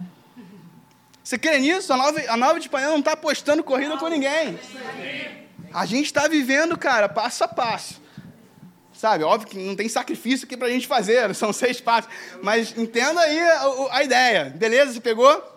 Você 1.23 1.37
crê 1.37 1.59
nisso? 1.59 1.93
A 1.93 1.97
nova, 1.97 2.19
a 2.27 2.35
nova 2.35 2.53
de 2.55 2.65
Espanha 2.65 2.87
não 2.87 2.99
está 2.99 3.13
apostando 3.13 3.63
corrida 3.63 3.95
com 3.97 4.07
ninguém. 4.07 4.59
A 5.71 5.85
gente 5.85 6.07
está 6.07 6.27
vivendo, 6.27 6.75
cara, 6.77 7.07
passo 7.07 7.43
a 7.43 7.47
passo. 7.47 8.01
Sabe, 8.91 9.23
óbvio 9.23 9.49
que 9.49 9.57
não 9.57 9.75
tem 9.75 9.87
sacrifício 9.87 10.45
aqui 10.45 10.57
para 10.57 10.67
a 10.67 10.71
gente 10.71 10.87
fazer, 10.87 11.33
são 11.35 11.53
seis 11.53 11.79
passos. 11.79 12.09
Mas 12.41 12.75
entenda 12.75 13.21
aí 13.21 13.39
a, 13.39 13.87
a 13.91 14.03
ideia. 14.03 14.45
Beleza? 14.45 14.93
Você 14.93 15.01
pegou? 15.01 15.52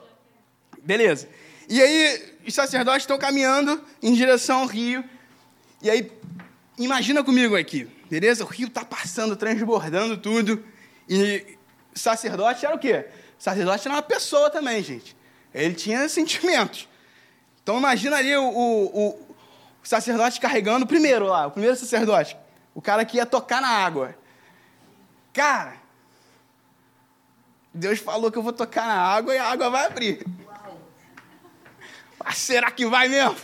Beleza. 0.87 1.29
E 1.69 1.83
aí, 1.83 2.39
os 2.47 2.55
sacerdotes 2.55 3.03
estão 3.03 3.19
caminhando 3.19 3.85
em 4.01 4.15
direção 4.15 4.61
ao 4.61 4.67
rio. 4.67 5.05
E 5.83 5.91
aí, 5.91 6.13
imagina 6.79 7.25
comigo 7.25 7.57
aqui, 7.57 7.91
beleza? 8.09 8.45
O 8.45 8.47
rio 8.47 8.69
está 8.69 8.85
passando, 8.85 9.35
transbordando 9.35 10.17
tudo. 10.17 10.65
E 11.09 11.59
sacerdote 11.93 12.65
era 12.65 12.75
o 12.75 12.79
quê? 12.79 13.07
Sacerdote 13.37 13.89
era 13.89 13.97
uma 13.97 14.03
pessoa 14.03 14.49
também, 14.49 14.81
gente. 14.81 15.17
Ele 15.53 15.75
tinha 15.75 16.07
sentimentos. 16.09 16.89
Então, 17.65 17.79
imagina 17.79 18.17
ali 18.17 18.37
o, 18.37 18.45
o, 18.45 19.09
o 19.09 19.27
sacerdote 19.83 20.41
carregando, 20.41 20.87
primeiro 20.87 21.27
lá, 21.27 21.49
o 21.49 21.51
primeiro 21.51 21.75
sacerdote, 21.75 22.37
o 22.73 22.81
cara 22.81 23.05
que 23.05 23.17
ia 23.17 23.27
tocar 23.27 23.61
na 23.61 23.71
água. 23.71 24.17
Cara, 25.33 25.75
Deus 27.75 27.99
falou 27.99 28.31
que 28.31 28.39
eu 28.39 28.43
vou 28.43 28.53
tocar 28.53 28.87
na 28.87 29.01
água 29.01 29.35
e 29.35 29.39
a 29.39 29.51
água 29.51 29.69
vai 29.69 29.87
abrir. 29.87 30.25
Ah, 32.29 32.33
será 32.33 32.73
que 32.73 32.85
vai 32.85 33.09
mesmo? 33.09 33.37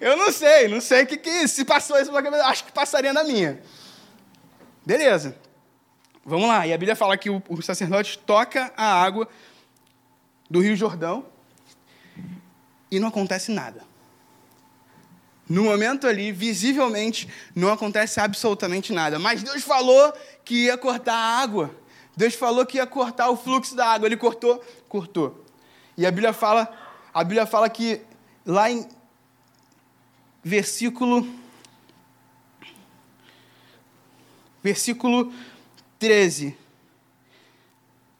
Eu 0.00 0.16
não 0.16 0.32
sei, 0.32 0.66
não 0.66 0.80
sei 0.80 1.04
o 1.04 1.06
que, 1.06 1.16
que 1.16 1.46
se 1.46 1.64
passou 1.64 1.96
isso. 2.00 2.10
Acho 2.16 2.64
que 2.64 2.72
passaria 2.72 3.12
na 3.12 3.22
minha. 3.22 3.62
Beleza. 4.84 5.36
Vamos 6.24 6.48
lá. 6.48 6.66
E 6.66 6.72
a 6.72 6.76
Bíblia 6.76 6.96
fala 6.96 7.16
que 7.16 7.30
o, 7.30 7.40
o 7.48 7.62
sacerdote 7.62 8.18
toca 8.18 8.72
a 8.76 9.00
água 9.00 9.28
do 10.50 10.58
Rio 10.58 10.74
Jordão 10.74 11.24
e 12.90 12.98
não 12.98 13.06
acontece 13.06 13.52
nada. 13.52 13.84
No 15.48 15.62
momento 15.62 16.08
ali, 16.08 16.32
visivelmente, 16.32 17.28
não 17.54 17.72
acontece 17.72 18.18
absolutamente 18.18 18.92
nada. 18.92 19.20
Mas 19.20 19.44
Deus 19.44 19.62
falou 19.62 20.12
que 20.44 20.64
ia 20.64 20.76
cortar 20.76 21.14
a 21.14 21.38
água. 21.38 21.70
Deus 22.16 22.34
falou 22.34 22.66
que 22.66 22.78
ia 22.78 22.86
cortar 22.86 23.30
o 23.30 23.36
fluxo 23.36 23.76
da 23.76 23.86
água. 23.86 24.08
Ele 24.08 24.16
cortou, 24.16 24.60
cortou. 24.88 25.43
E 25.96 26.06
a 26.06 26.10
Bíblia 26.10 26.32
fala, 26.32 26.72
a 27.12 27.22
Bíblia 27.22 27.46
fala 27.46 27.68
que 27.68 28.00
lá 28.44 28.70
em 28.70 28.88
versículo 30.42 31.26
versículo 34.62 35.32
13 35.98 36.56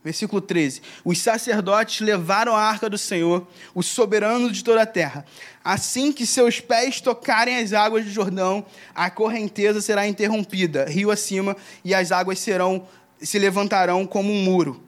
Versículo 0.04 0.42
13: 0.42 0.82
Os 1.02 1.18
sacerdotes 1.18 2.00
levaram 2.00 2.54
a 2.54 2.60
arca 2.60 2.90
do 2.90 2.98
Senhor, 2.98 3.46
o 3.74 3.82
soberano 3.82 4.52
de 4.52 4.62
toda 4.62 4.82
a 4.82 4.86
terra. 4.86 5.24
Assim 5.64 6.12
que 6.12 6.26
seus 6.26 6.60
pés 6.60 7.00
tocarem 7.00 7.56
as 7.56 7.72
águas 7.72 8.04
do 8.04 8.10
Jordão, 8.10 8.66
a 8.94 9.08
correnteza 9.08 9.80
será 9.80 10.06
interrompida, 10.06 10.84
rio 10.84 11.10
acima, 11.10 11.56
e 11.82 11.94
as 11.94 12.12
águas 12.12 12.38
serão 12.38 12.86
se 13.18 13.38
levantarão 13.38 14.06
como 14.06 14.30
um 14.30 14.42
muro. 14.42 14.83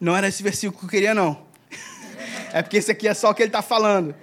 Não 0.00 0.16
era 0.16 0.28
esse 0.28 0.42
versículo 0.42 0.78
que 0.78 0.84
eu 0.86 0.90
queria, 0.90 1.14
não. 1.14 1.46
É 2.52 2.62
porque 2.62 2.76
esse 2.76 2.90
aqui 2.90 3.08
é 3.08 3.14
só 3.14 3.30
o 3.30 3.34
que 3.34 3.42
ele 3.42 3.48
está 3.48 3.62
falando. 3.62 4.14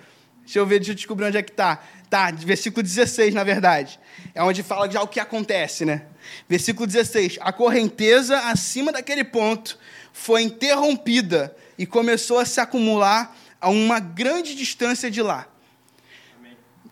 Deixa 0.44 0.60
eu 0.60 0.66
ver, 0.66 0.80
deixa 0.80 0.92
eu 0.92 0.96
descobrir 0.96 1.26
onde 1.26 1.38
é 1.38 1.44
que 1.44 1.52
está. 1.52 1.82
Tá, 2.10 2.32
versículo 2.32 2.84
16, 2.84 3.34
na 3.34 3.44
verdade. 3.44 4.00
É 4.36 4.44
onde 4.44 4.62
fala 4.62 4.90
já 4.90 5.02
o 5.02 5.08
que 5.08 5.20
acontece, 5.20 5.86
né? 5.86 6.06
Versículo 6.48 6.86
16. 6.86 7.38
A 7.42 7.52
correnteza 7.52 8.38
acima 8.40 8.92
daquele 8.92 9.24
ponto 9.24 9.80
foi 10.12 10.44
interrompida 10.44 11.56
e 11.78 11.86
começou 11.86 12.40
a 12.40 12.46
se 12.46 12.60
acumular 12.60 13.36
a 13.60 13.70
uma 13.70 14.00
grande 14.00 14.56
distância 14.56 15.10
de 15.10 15.22
lá. 15.22 15.48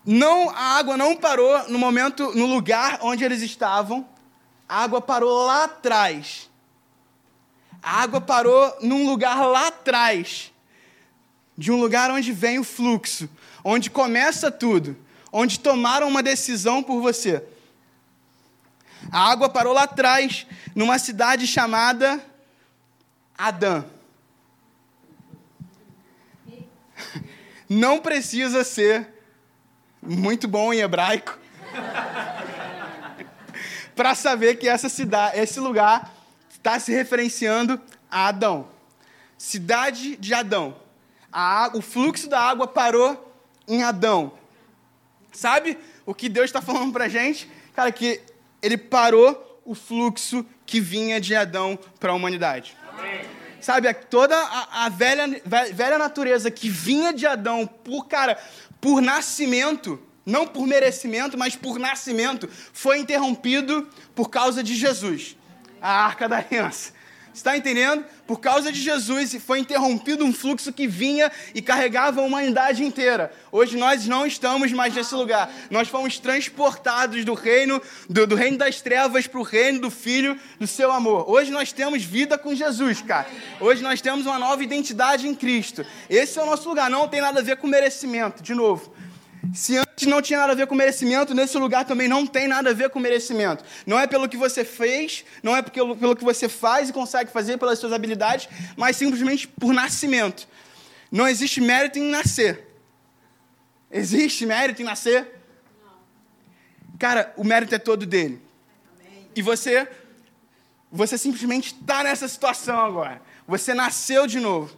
Não, 0.04 0.50
a 0.50 0.78
água 0.78 0.96
não 0.96 1.16
parou 1.16 1.68
no 1.68 1.78
momento, 1.78 2.32
no 2.34 2.46
lugar 2.46 2.98
onde 3.02 3.22
eles 3.22 3.42
estavam. 3.42 4.08
A 4.68 4.82
água 4.82 5.00
parou 5.00 5.46
lá 5.46 5.64
atrás. 5.64 6.50
A 7.82 8.02
água 8.02 8.20
parou 8.20 8.76
num 8.80 9.06
lugar 9.06 9.44
lá 9.44 9.66
atrás, 9.66 10.52
de 11.58 11.72
um 11.72 11.80
lugar 11.80 12.12
onde 12.12 12.32
vem 12.32 12.60
o 12.60 12.64
fluxo, 12.64 13.28
onde 13.64 13.90
começa 13.90 14.52
tudo, 14.52 14.96
onde 15.32 15.58
tomaram 15.58 16.06
uma 16.06 16.22
decisão 16.22 16.82
por 16.82 17.00
você. 17.00 17.42
A 19.10 19.30
água 19.30 19.48
parou 19.48 19.72
lá 19.72 19.82
atrás, 19.82 20.46
numa 20.76 20.98
cidade 20.98 21.46
chamada 21.46 22.24
Adã. 23.36 23.84
Não 27.68 27.98
precisa 27.98 28.62
ser 28.62 29.08
muito 30.00 30.46
bom 30.46 30.72
em 30.72 30.80
hebraico 30.80 31.36
para 33.96 34.14
saber 34.14 34.56
que 34.56 34.68
essa 34.68 34.88
cidade, 34.88 35.38
esse 35.38 35.58
lugar 35.58 36.21
está 36.62 36.78
se 36.78 36.92
referenciando 36.92 37.80
a 38.08 38.28
Adão. 38.28 38.68
Cidade 39.36 40.14
de 40.16 40.32
Adão. 40.32 40.76
Água, 41.32 41.80
o 41.80 41.82
fluxo 41.82 42.28
da 42.28 42.40
água 42.40 42.68
parou 42.68 43.34
em 43.66 43.82
Adão. 43.82 44.32
Sabe 45.32 45.76
o 46.06 46.14
que 46.14 46.28
Deus 46.28 46.46
está 46.46 46.62
falando 46.62 46.92
para 46.92 47.06
a 47.06 47.08
gente? 47.08 47.50
Cara, 47.74 47.90
que 47.90 48.20
ele 48.62 48.78
parou 48.78 49.60
o 49.64 49.74
fluxo 49.74 50.46
que 50.64 50.80
vinha 50.80 51.20
de 51.20 51.34
Adão 51.34 51.76
para 51.98 52.12
a 52.12 52.14
humanidade. 52.14 52.76
Amém. 52.88 53.22
Sabe, 53.60 53.92
toda 53.94 54.36
a, 54.36 54.86
a, 54.86 54.88
velha, 54.88 55.42
velha 55.72 55.98
natureza 55.98 56.50
que 56.50 56.68
vinha 56.68 57.12
de 57.12 57.26
Adão 57.26 57.66
por, 57.66 58.06
cara, 58.06 58.38
por 58.80 59.00
nascimento, 59.00 60.00
não 60.24 60.46
por 60.46 60.66
merecimento, 60.66 61.36
mas 61.36 61.56
por 61.56 61.78
nascimento, 61.78 62.48
foi 62.72 62.98
interrompido 62.98 63.88
por 64.14 64.30
causa 64.30 64.62
de 64.62 64.76
Jesus 64.76 65.36
a 65.82 66.04
arca 66.04 66.28
da 66.28 66.38
aliança. 66.38 66.92
Está 67.34 67.56
entendendo? 67.56 68.04
Por 68.26 68.40
causa 68.40 68.70
de 68.70 68.78
Jesus 68.78 69.34
foi 69.44 69.58
interrompido 69.58 70.22
um 70.22 70.34
fluxo 70.34 70.70
que 70.70 70.86
vinha 70.86 71.32
e 71.54 71.62
carregava 71.62 72.20
a 72.20 72.24
humanidade 72.24 72.84
inteira. 72.84 73.32
Hoje 73.50 73.74
nós 73.76 74.06
não 74.06 74.26
estamos 74.26 74.70
mais 74.70 74.94
nesse 74.94 75.14
lugar. 75.14 75.50
Nós 75.70 75.88
fomos 75.88 76.18
transportados 76.18 77.24
do 77.24 77.32
reino 77.32 77.80
do, 78.08 78.26
do 78.26 78.34
reino 78.34 78.58
das 78.58 78.82
trevas 78.82 79.26
para 79.26 79.40
o 79.40 79.42
reino 79.42 79.80
do 79.80 79.90
Filho 79.90 80.38
do 80.60 80.66
seu 80.66 80.92
amor. 80.92 81.28
Hoje 81.28 81.50
nós 81.50 81.72
temos 81.72 82.04
vida 82.04 82.36
com 82.36 82.54
Jesus, 82.54 83.00
cara. 83.00 83.26
Hoje 83.58 83.82
nós 83.82 84.02
temos 84.02 84.26
uma 84.26 84.38
nova 84.38 84.62
identidade 84.62 85.26
em 85.26 85.34
Cristo. 85.34 85.86
Esse 86.10 86.38
é 86.38 86.42
o 86.42 86.46
nosso 86.46 86.68
lugar. 86.68 86.90
Não 86.90 87.08
tem 87.08 87.22
nada 87.22 87.40
a 87.40 87.42
ver 87.42 87.56
com 87.56 87.66
merecimento. 87.66 88.42
De 88.42 88.54
novo, 88.54 88.92
se 89.54 89.76
antes 89.76 90.06
não 90.06 90.22
tinha 90.22 90.38
nada 90.38 90.52
a 90.52 90.54
ver 90.54 90.66
com 90.66 90.74
merecimento, 90.74 91.34
nesse 91.34 91.58
lugar 91.58 91.84
também 91.84 92.06
não 92.06 92.24
tem 92.26 92.46
nada 92.46 92.70
a 92.70 92.72
ver 92.72 92.90
com 92.90 93.00
merecimento. 93.00 93.64
Não 93.84 93.98
é 93.98 94.06
pelo 94.06 94.28
que 94.28 94.36
você 94.36 94.64
fez, 94.64 95.24
não 95.42 95.56
é 95.56 95.62
pelo, 95.62 95.96
pelo 95.96 96.14
que 96.14 96.24
você 96.24 96.48
faz 96.48 96.88
e 96.88 96.92
consegue 96.92 97.30
fazer 97.32 97.58
pelas 97.58 97.78
suas 97.78 97.92
habilidades, 97.92 98.48
mas 98.76 98.96
simplesmente 98.96 99.48
por 99.48 99.74
nascimento. 99.74 100.46
Não 101.10 101.26
existe 101.26 101.60
mérito 101.60 101.98
em 101.98 102.08
nascer. 102.08 102.68
Existe 103.90 104.46
mérito 104.46 104.80
em 104.80 104.84
nascer? 104.84 105.28
Cara, 106.98 107.34
o 107.36 107.42
mérito 107.42 107.74
é 107.74 107.78
todo 107.78 108.06
dele. 108.06 108.40
E 109.34 109.42
você, 109.42 109.88
você 110.90 111.18
simplesmente 111.18 111.74
está 111.74 112.04
nessa 112.04 112.28
situação 112.28 112.78
agora. 112.78 113.20
Você 113.46 113.74
nasceu 113.74 114.26
de 114.26 114.38
novo. 114.38 114.74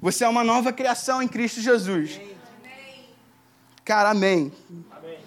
Você 0.00 0.24
é 0.24 0.28
uma 0.28 0.42
nova 0.42 0.72
criação 0.72 1.22
em 1.22 1.28
Cristo 1.28 1.60
Jesus. 1.60 2.20
Cara, 3.84 4.10
amém. 4.10 4.52
amém. 4.90 5.18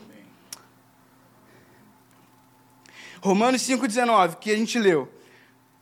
Romanos 3.21 3.61
5,19, 3.63 4.37
que 4.37 4.51
a 4.51 4.55
gente 4.55 4.79
leu. 4.79 5.11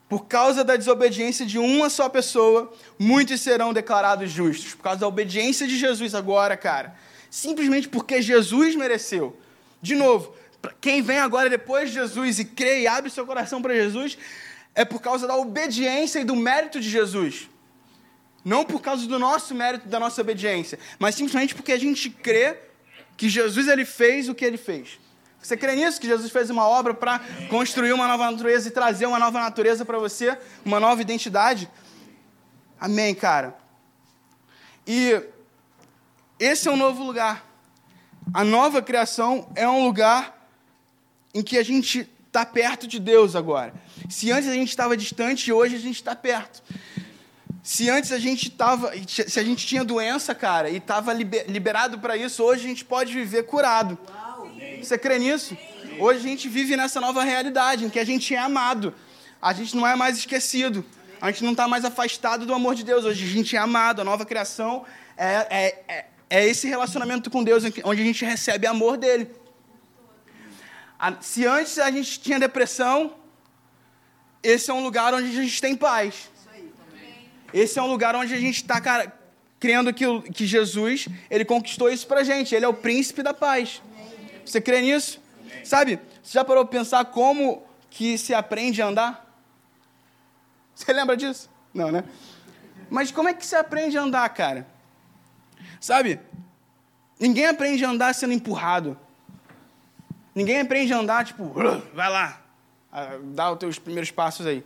Por 0.08 0.26
causa 0.26 0.64
da 0.64 0.76
desobediência 0.76 1.46
de 1.46 1.58
uma 1.58 1.88
só 1.88 2.08
pessoa, 2.08 2.72
muitos 2.98 3.40
serão 3.40 3.72
declarados 3.72 4.30
justos. 4.30 4.74
Por 4.74 4.82
causa 4.82 5.00
da 5.00 5.08
obediência 5.08 5.66
de 5.66 5.78
Jesus 5.78 6.14
agora, 6.14 6.56
cara. 6.56 6.96
Simplesmente 7.30 7.88
porque 7.88 8.20
Jesus 8.20 8.74
mereceu. 8.74 9.36
De 9.80 9.94
novo, 9.94 10.34
quem 10.80 11.02
vem 11.02 11.18
agora 11.18 11.50
depois 11.50 11.90
de 11.90 11.94
Jesus 11.96 12.38
e 12.38 12.44
crê 12.44 12.82
e 12.82 12.86
abre 12.86 13.10
seu 13.10 13.26
coração 13.26 13.60
para 13.60 13.74
Jesus, 13.74 14.18
é 14.74 14.84
por 14.84 15.00
causa 15.00 15.26
da 15.26 15.36
obediência 15.36 16.20
e 16.20 16.24
do 16.24 16.34
mérito 16.34 16.80
de 16.80 16.88
Jesus. 16.88 17.48
Não 18.44 18.64
por 18.64 18.82
causa 18.82 19.06
do 19.06 19.18
nosso 19.18 19.54
mérito, 19.54 19.88
da 19.88 19.98
nossa 19.98 20.20
obediência, 20.20 20.78
mas 20.98 21.14
simplesmente 21.14 21.54
porque 21.54 21.72
a 21.72 21.78
gente 21.78 22.10
crê 22.10 22.58
que 23.16 23.28
Jesus 23.28 23.68
ele 23.68 23.84
fez 23.84 24.28
o 24.28 24.34
que 24.34 24.44
ele 24.44 24.58
fez. 24.58 24.98
Você 25.40 25.56
crê 25.56 25.74
nisso? 25.76 26.00
Que 26.00 26.06
Jesus 26.06 26.30
fez 26.32 26.48
uma 26.50 26.66
obra 26.66 26.94
para 26.94 27.20
construir 27.48 27.92
uma 27.92 28.08
nova 28.08 28.30
natureza 28.30 28.68
e 28.68 28.70
trazer 28.70 29.06
uma 29.06 29.18
nova 29.18 29.40
natureza 29.40 29.84
para 29.84 29.98
você, 29.98 30.38
uma 30.64 30.80
nova 30.80 31.02
identidade? 31.02 31.70
Amém, 32.80 33.14
cara. 33.14 33.54
E 34.86 35.22
esse 36.38 36.68
é 36.68 36.70
um 36.70 36.76
novo 36.76 37.04
lugar. 37.04 37.46
A 38.32 38.42
nova 38.42 38.80
criação 38.80 39.50
é 39.54 39.68
um 39.68 39.84
lugar 39.84 40.48
em 41.34 41.42
que 41.42 41.58
a 41.58 41.62
gente 41.62 42.08
está 42.26 42.44
perto 42.44 42.86
de 42.86 42.98
Deus 42.98 43.36
agora. 43.36 43.74
Se 44.08 44.32
antes 44.32 44.48
a 44.48 44.54
gente 44.54 44.70
estava 44.70 44.96
distante, 44.96 45.52
hoje 45.52 45.76
a 45.76 45.78
gente 45.78 45.96
está 45.96 46.16
perto. 46.16 46.62
Se 47.64 47.88
antes 47.88 48.12
a 48.12 48.18
gente 48.18 48.50
tava, 48.50 48.92
se 49.06 49.40
a 49.40 49.42
gente 49.42 49.66
tinha 49.66 49.82
doença, 49.82 50.34
cara, 50.34 50.68
e 50.68 50.76
estava 50.76 51.14
liberado 51.14 51.98
para 51.98 52.14
isso, 52.14 52.44
hoje 52.44 52.66
a 52.66 52.68
gente 52.68 52.84
pode 52.84 53.14
viver 53.14 53.44
curado. 53.44 53.98
Você 54.78 54.98
crê 54.98 55.18
nisso? 55.18 55.56
Hoje 55.98 56.18
a 56.18 56.22
gente 56.28 56.46
vive 56.46 56.76
nessa 56.76 57.00
nova 57.00 57.24
realidade, 57.24 57.86
em 57.86 57.88
que 57.88 57.98
a 57.98 58.04
gente 58.04 58.34
é 58.34 58.38
amado. 58.38 58.94
A 59.40 59.54
gente 59.54 59.74
não 59.74 59.86
é 59.86 59.96
mais 59.96 60.18
esquecido. 60.18 60.84
A 61.18 61.30
gente 61.30 61.42
não 61.42 61.52
está 61.52 61.66
mais 61.66 61.86
afastado 61.86 62.44
do 62.44 62.52
amor 62.52 62.74
de 62.74 62.84
Deus. 62.84 63.02
Hoje 63.06 63.24
a 63.24 63.28
gente 63.28 63.56
é 63.56 63.58
amado. 63.58 64.02
A 64.02 64.04
nova 64.04 64.26
criação 64.26 64.84
é, 65.16 65.46
é, 65.48 65.84
é, 65.88 66.06
é 66.28 66.46
esse 66.46 66.68
relacionamento 66.68 67.30
com 67.30 67.42
Deus, 67.42 67.64
onde 67.82 68.02
a 68.02 68.04
gente 68.04 68.26
recebe 68.26 68.66
amor 68.66 68.98
dele. 68.98 69.30
Se 71.22 71.46
antes 71.46 71.78
a 71.78 71.90
gente 71.90 72.20
tinha 72.20 72.38
depressão, 72.38 73.14
esse 74.42 74.70
é 74.70 74.74
um 74.74 74.82
lugar 74.82 75.14
onde 75.14 75.28
a 75.28 75.42
gente 75.42 75.62
tem 75.62 75.74
paz. 75.74 76.33
Esse 77.54 77.78
é 77.78 77.82
um 77.82 77.86
lugar 77.86 78.16
onde 78.16 78.34
a 78.34 78.36
gente 78.36 78.56
está, 78.56 78.80
cara, 78.80 79.16
crendo 79.60 79.94
que, 79.94 80.04
que 80.32 80.44
Jesus, 80.44 81.06
ele 81.30 81.44
conquistou 81.44 81.88
isso 81.88 82.04
pra 82.04 82.24
gente. 82.24 82.52
Ele 82.52 82.64
é 82.64 82.68
o 82.68 82.74
príncipe 82.74 83.22
da 83.22 83.32
paz. 83.32 83.80
Você 84.44 84.60
crê 84.60 84.82
nisso? 84.82 85.22
Sabe, 85.62 86.00
você 86.20 86.32
já 86.32 86.44
parou 86.44 86.66
para 86.66 86.80
pensar 86.80 87.04
como 87.04 87.62
que 87.88 88.18
se 88.18 88.34
aprende 88.34 88.82
a 88.82 88.88
andar? 88.88 89.40
Você 90.74 90.90
lembra 90.92 91.16
disso? 91.16 91.48
Não, 91.72 91.92
né? 91.92 92.02
Mas 92.90 93.12
como 93.12 93.28
é 93.28 93.34
que 93.34 93.46
se 93.46 93.54
aprende 93.54 93.96
a 93.96 94.02
andar, 94.02 94.28
cara? 94.30 94.66
Sabe, 95.80 96.18
ninguém 97.20 97.46
aprende 97.46 97.84
a 97.84 97.88
andar 97.88 98.16
sendo 98.16 98.32
empurrado. 98.32 98.98
Ninguém 100.34 100.60
aprende 100.60 100.92
a 100.92 100.98
andar, 100.98 101.24
tipo, 101.24 101.54
vai 101.94 102.10
lá, 102.10 102.42
dá 103.32 103.52
os 103.52 103.58
teus 103.58 103.78
primeiros 103.78 104.10
passos 104.10 104.44
aí. 104.44 104.64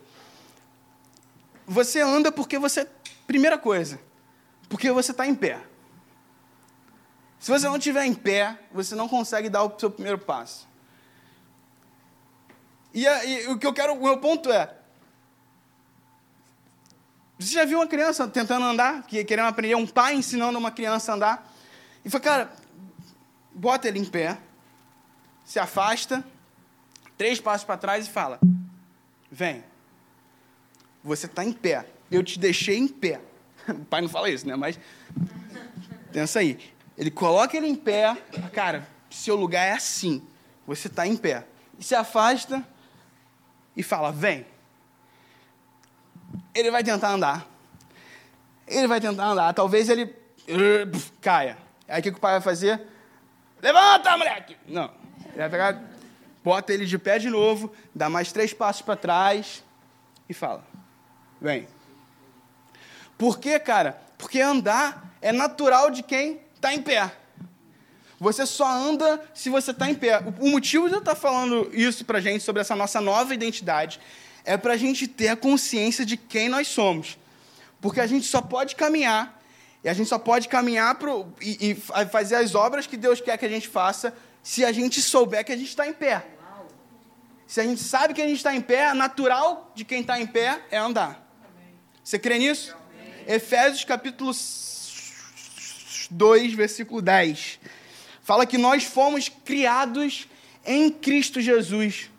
Você 1.69 2.01
anda 2.01 2.33
porque 2.33 2.59
você. 2.59 2.89
Primeira 3.27 3.59
coisa, 3.59 4.01
porque 4.71 4.91
você 4.91 5.11
está 5.11 5.27
em 5.27 5.35
pé. 5.35 5.61
Se 7.39 7.51
você 7.51 7.67
não 7.69 7.77
estiver 7.77 8.07
em 8.07 8.15
pé, 8.15 8.59
você 8.73 8.95
não 8.95 9.07
consegue 9.07 9.51
dar 9.51 9.63
o 9.63 9.79
seu 9.79 9.91
primeiro 9.91 10.19
passo. 10.19 10.67
E, 12.95 13.05
e 13.05 13.49
o 13.49 13.59
que 13.59 13.67
eu 13.67 13.75
quero, 13.75 13.93
o 13.93 14.03
meu 14.03 14.19
ponto 14.19 14.51
é. 14.51 14.75
Você 17.39 17.53
já 17.53 17.67
viu 17.67 17.79
uma 17.79 17.87
criança 17.87 18.27
tentando 18.27 18.65
andar, 18.65 19.03
querendo 19.03 19.47
aprender, 19.47 19.75
um 19.77 19.87
pai 19.87 20.15
ensinando 20.15 20.59
uma 20.59 20.71
criança 20.71 21.13
a 21.13 21.15
andar? 21.15 21.53
E 22.03 22.09
foi, 22.11 22.19
cara, 22.19 22.51
bota 23.53 23.87
ele 23.87 23.99
em 23.99 24.05
pé, 24.07 24.39
se 25.45 25.61
afasta, 25.61 26.25
três 27.17 27.41
passos 27.41 27.65
para 27.65 27.77
trás 27.77 28.07
e 28.07 28.11
fala: 28.11 28.41
Vem. 29.31 29.63
Você 31.03 31.27
está 31.27 31.45
em 31.45 31.53
pé. 31.53 31.87
Eu 32.11 32.23
te 32.23 32.39
deixei 32.39 32.77
em 32.77 32.89
pé. 32.89 33.21
O 33.69 33.85
pai 33.85 34.01
não 34.01 34.09
fala 34.09 34.31
isso, 34.31 34.47
né? 34.47 34.57
Mas 34.57 34.79
pensa 36.11 36.39
aí. 36.39 36.59
Ele 36.97 37.11
coloca 37.11 37.55
ele 37.57 37.67
em 37.67 37.75
pé. 37.75 38.17
Cara, 38.53 38.89
seu 39.11 39.37
lugar 39.37 39.63
é 39.63 39.73
assim. 39.73 40.23
Você 40.67 40.89
está 40.89 41.07
em 41.07 41.17
pé. 41.17 41.45
E 41.79 41.85
se 41.85 41.95
afasta 41.95 42.67
e 43.77 43.83
fala: 43.83 44.11
Vem. 44.11 44.47
Ele 46.55 46.71
vai 46.71 46.83
tentar 46.83 47.11
andar. 47.11 47.47
Ele 48.67 48.87
vai 48.87 49.01
tentar 49.01 49.27
andar. 49.27 49.53
Talvez 49.53 49.89
ele 49.89 50.15
caia. 51.21 51.59
Aí 51.87 52.01
o 52.01 52.03
que 52.03 52.09
o 52.11 52.19
pai 52.19 52.33
vai 52.33 52.41
fazer? 52.41 52.81
Levanta, 53.63 54.17
moleque! 54.17 54.57
Não. 54.67 54.91
Ele 55.27 55.39
vai 55.39 55.51
pegar, 55.51 55.83
bota 56.45 56.73
ele 56.73 56.87
de 56.87 56.99
pé 56.99 57.19
de 57.19 57.31
novo, 57.31 57.73
dá 57.95 58.09
mais 58.09 58.31
três 58.33 58.53
passos 58.53 58.83
para 58.83 58.97
trás 58.97 59.65
e 60.29 60.35
fala: 60.35 60.65
Vem. 61.41 61.69
Por 63.17 63.39
quê, 63.39 63.59
cara? 63.59 64.01
Porque 64.17 64.41
andar 64.41 65.17
é 65.21 65.33
natural 65.33 65.91
de 65.91 66.03
quem 66.03 66.41
está 66.55 66.73
em 66.75 66.83
pé. 66.83 67.13
Você 68.21 68.45
só 68.47 68.69
anda 68.69 69.23
se 69.33 69.49
você 69.49 69.71
está 69.71 69.89
em 69.89 69.95
pé. 69.95 70.19
O 70.41 70.51
motivo 70.51 70.89
de 70.89 70.95
eu 70.95 70.99
estar 70.99 71.15
tá 71.15 71.21
falando 71.21 71.71
isso 71.73 72.05
para 72.05 72.19
a 72.19 72.21
gente, 72.21 72.43
sobre 72.43 72.61
essa 72.61 72.75
nossa 72.75 73.01
nova 73.01 73.33
identidade, 73.33 74.01
é 74.45 74.57
para 74.57 74.73
a 74.73 74.77
gente 74.77 75.07
ter 75.07 75.29
a 75.29 75.37
consciência 75.37 76.05
de 76.05 76.17
quem 76.17 76.49
nós 76.49 76.67
somos. 76.67 77.17
Porque 77.81 78.01
a 78.01 78.07
gente 78.07 78.27
só 78.27 78.41
pode 78.41 78.75
caminhar, 78.75 79.41
e 79.85 79.89
a 79.89 79.93
gente 79.93 80.09
só 80.09 80.19
pode 80.19 80.49
caminhar 80.49 80.97
pro, 80.97 81.33
e, 81.41 81.71
e 81.71 81.75
fazer 82.07 82.37
as 82.37 82.57
obras 82.57 82.87
que 82.87 82.97
Deus 82.97 83.21
quer 83.21 83.39
que 83.39 83.47
a 83.47 83.49
gente 83.49 83.69
faça, 83.69 84.13
se 84.43 84.65
a 84.65 84.73
gente 84.73 85.01
souber 85.01 85.45
que 85.45 85.53
a 85.53 85.57
gente 85.57 85.69
está 85.69 85.87
em 85.87 85.93
pé. 85.93 86.27
Se 87.47 87.61
a 87.61 87.65
gente 87.65 87.83
sabe 87.83 88.15
que 88.15 88.21
a 88.21 88.27
gente 88.27 88.39
está 88.39 88.55
em 88.55 88.61
pé, 88.61 88.93
natural 88.95 89.71
de 89.75 89.85
quem 89.85 90.01
está 90.01 90.21
em 90.21 90.27
pé 90.27 90.61
é 90.71 90.77
andar. 90.77 91.28
Você 92.09 92.19
crê 92.19 92.39
nisso? 92.39 92.75
Amém. 92.75 93.37
Efésios 93.37 93.85
capítulo 93.85 94.33
2, 96.11 96.55
versículo 96.55 97.03
10. 97.03 97.61
Fala 98.23 98.47
que 98.47 98.57
nós 98.57 98.83
fomos 98.83 99.29
criados 99.29 100.27
em 100.65 100.89
Cristo 100.91 101.39
Jesus. 101.39 102.11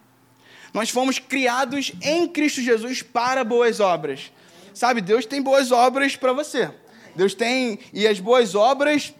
Nós 0.75 0.91
fomos 0.91 1.17
criados 1.17 1.91
em 2.03 2.27
Cristo 2.27 2.61
Jesus 2.61 3.01
para 3.01 3.43
boas 3.43 3.79
obras. 3.79 4.31
Sabe, 4.75 5.01
Deus 5.01 5.25
tem 5.25 5.41
boas 5.41 5.71
obras 5.71 6.15
para 6.15 6.33
você. 6.33 6.69
Deus 7.15 7.33
tem, 7.33 7.79
e 7.91 8.07
as 8.07 8.19
boas 8.19 8.53
obras 8.53 9.11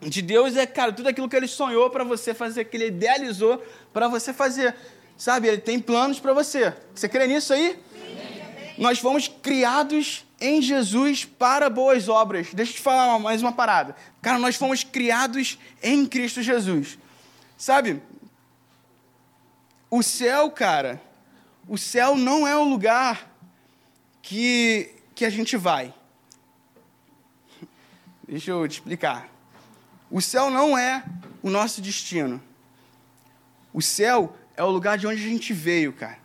de 0.00 0.22
Deus 0.22 0.56
é, 0.56 0.64
cara, 0.64 0.92
tudo 0.92 1.08
aquilo 1.08 1.28
que 1.28 1.34
Ele 1.34 1.48
sonhou 1.48 1.90
para 1.90 2.04
você 2.04 2.32
fazer, 2.32 2.66
que 2.66 2.76
Ele 2.76 2.86
idealizou 2.86 3.60
para 3.92 4.06
você 4.06 4.32
fazer. 4.32 4.76
Sabe, 5.18 5.48
Ele 5.48 5.58
tem 5.58 5.80
planos 5.80 6.20
para 6.20 6.32
você. 6.32 6.72
Você 6.94 7.08
crê 7.08 7.26
nisso 7.26 7.52
aí? 7.52 7.76
Nós 8.76 8.98
fomos 8.98 9.28
criados 9.28 10.24
em 10.40 10.60
Jesus 10.60 11.24
para 11.24 11.70
boas 11.70 12.08
obras. 12.08 12.52
Deixa 12.52 12.72
eu 12.72 12.76
te 12.76 12.82
falar 12.82 13.18
mais 13.18 13.40
uma 13.40 13.52
parada. 13.52 13.94
Cara, 14.20 14.38
nós 14.38 14.56
fomos 14.56 14.82
criados 14.82 15.58
em 15.82 16.06
Cristo 16.06 16.42
Jesus. 16.42 16.98
Sabe? 17.56 18.02
O 19.90 20.02
céu, 20.02 20.50
cara, 20.50 21.00
o 21.68 21.78
céu 21.78 22.16
não 22.16 22.46
é 22.46 22.56
um 22.56 22.68
lugar 22.68 23.30
que, 24.20 24.90
que 25.14 25.24
a 25.24 25.30
gente 25.30 25.56
vai. 25.56 25.94
Deixa 28.26 28.50
eu 28.50 28.66
te 28.66 28.72
explicar. 28.72 29.28
O 30.10 30.20
céu 30.20 30.50
não 30.50 30.76
é 30.76 31.04
o 31.42 31.50
nosso 31.50 31.80
destino. 31.80 32.42
O 33.72 33.82
céu 33.82 34.36
é 34.56 34.62
o 34.62 34.70
lugar 34.70 34.98
de 34.98 35.06
onde 35.06 35.24
a 35.24 35.28
gente 35.28 35.52
veio, 35.52 35.92
cara. 35.92 36.18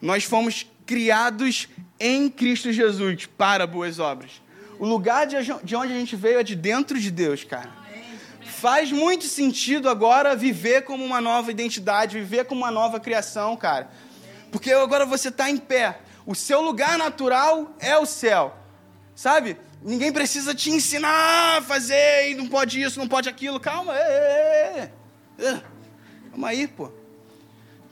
Nós 0.00 0.24
fomos 0.24 0.66
criados 0.90 1.68
em 2.00 2.28
Cristo 2.28 2.72
Jesus 2.72 3.24
para 3.24 3.64
boas 3.64 4.00
obras. 4.00 4.42
O 4.76 4.84
lugar 4.84 5.24
de 5.24 5.76
onde 5.76 5.92
a 5.92 5.96
gente 5.96 6.16
veio 6.16 6.40
é 6.40 6.42
de 6.42 6.56
dentro 6.56 6.98
de 6.98 7.12
Deus, 7.12 7.44
cara. 7.44 7.70
Faz 8.44 8.90
muito 8.90 9.24
sentido 9.26 9.88
agora 9.88 10.34
viver 10.34 10.82
como 10.82 11.04
uma 11.04 11.20
nova 11.20 11.48
identidade, 11.48 12.18
viver 12.18 12.44
como 12.44 12.62
uma 12.62 12.72
nova 12.72 12.98
criação, 12.98 13.56
cara. 13.56 13.88
Porque 14.50 14.72
agora 14.72 15.06
você 15.06 15.28
está 15.28 15.48
em 15.48 15.58
pé. 15.58 16.00
O 16.26 16.34
seu 16.34 16.60
lugar 16.60 16.98
natural 16.98 17.72
é 17.78 17.96
o 17.96 18.04
céu. 18.04 18.56
Sabe? 19.14 19.56
Ninguém 19.80 20.10
precisa 20.10 20.56
te 20.56 20.72
ensinar 20.72 21.58
a 21.58 21.62
fazer, 21.62 22.34
não 22.34 22.48
pode 22.48 22.82
isso, 22.82 22.98
não 22.98 23.06
pode 23.06 23.28
aquilo. 23.28 23.60
Calma, 23.60 23.96
é, 23.96 24.90
é, 25.38 25.60
calma 26.32 26.48
aí, 26.48 26.66
pô. 26.66 26.90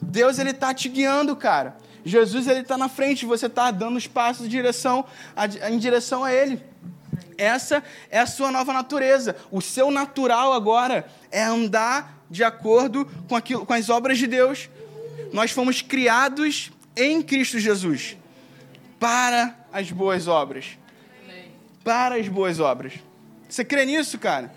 Deus 0.03 0.41
ele 0.41 0.53
tá 0.53 0.75
te 0.75 0.89
guiando, 0.89 1.37
cara. 1.37 1.77
Jesus 2.09 2.49
ele 2.49 2.62
tá 2.62 2.79
na 2.79 2.88
frente, 2.88 3.27
você 3.27 3.47
está 3.47 3.71
dando 3.71 3.97
os 3.97 4.07
passos 4.07 4.47
em 4.47 4.49
direção 4.49 5.05
a, 5.37 5.47
em 5.71 5.79
direção 5.79 6.25
a 6.25 6.33
Ele. 6.33 6.62
Essa 7.37 7.85
é 8.11 8.18
a 8.18 8.27
sua 8.27 8.51
nova 8.51 8.73
natureza. 8.73 9.37
O 9.51 9.61
seu 9.61 9.90
natural 9.90 10.53
agora 10.53 11.07
é 11.31 11.42
andar 11.42 12.25
de 12.31 12.42
acordo 12.42 13.07
com, 13.29 13.37
aquilo, 13.37 13.64
com 13.64 13.73
as 13.73 13.88
obras 13.88 14.18
de 14.18 14.27
Deus. 14.27 14.68
Nós 15.33 15.51
fomos 15.51 15.83
criados 15.83 16.73
em 16.97 17.23
Cristo 17.23 17.59
Jesus 17.59 18.16
para 18.99 19.57
as 19.73 19.90
boas 19.92 20.27
obras. 20.27 20.79
Para 21.85 22.16
as 22.16 22.27
boas 22.27 22.59
obras. 22.59 22.94
Você 23.49 23.64
crê 23.64 23.85
nisso, 23.85 24.18
cara? 24.18 24.53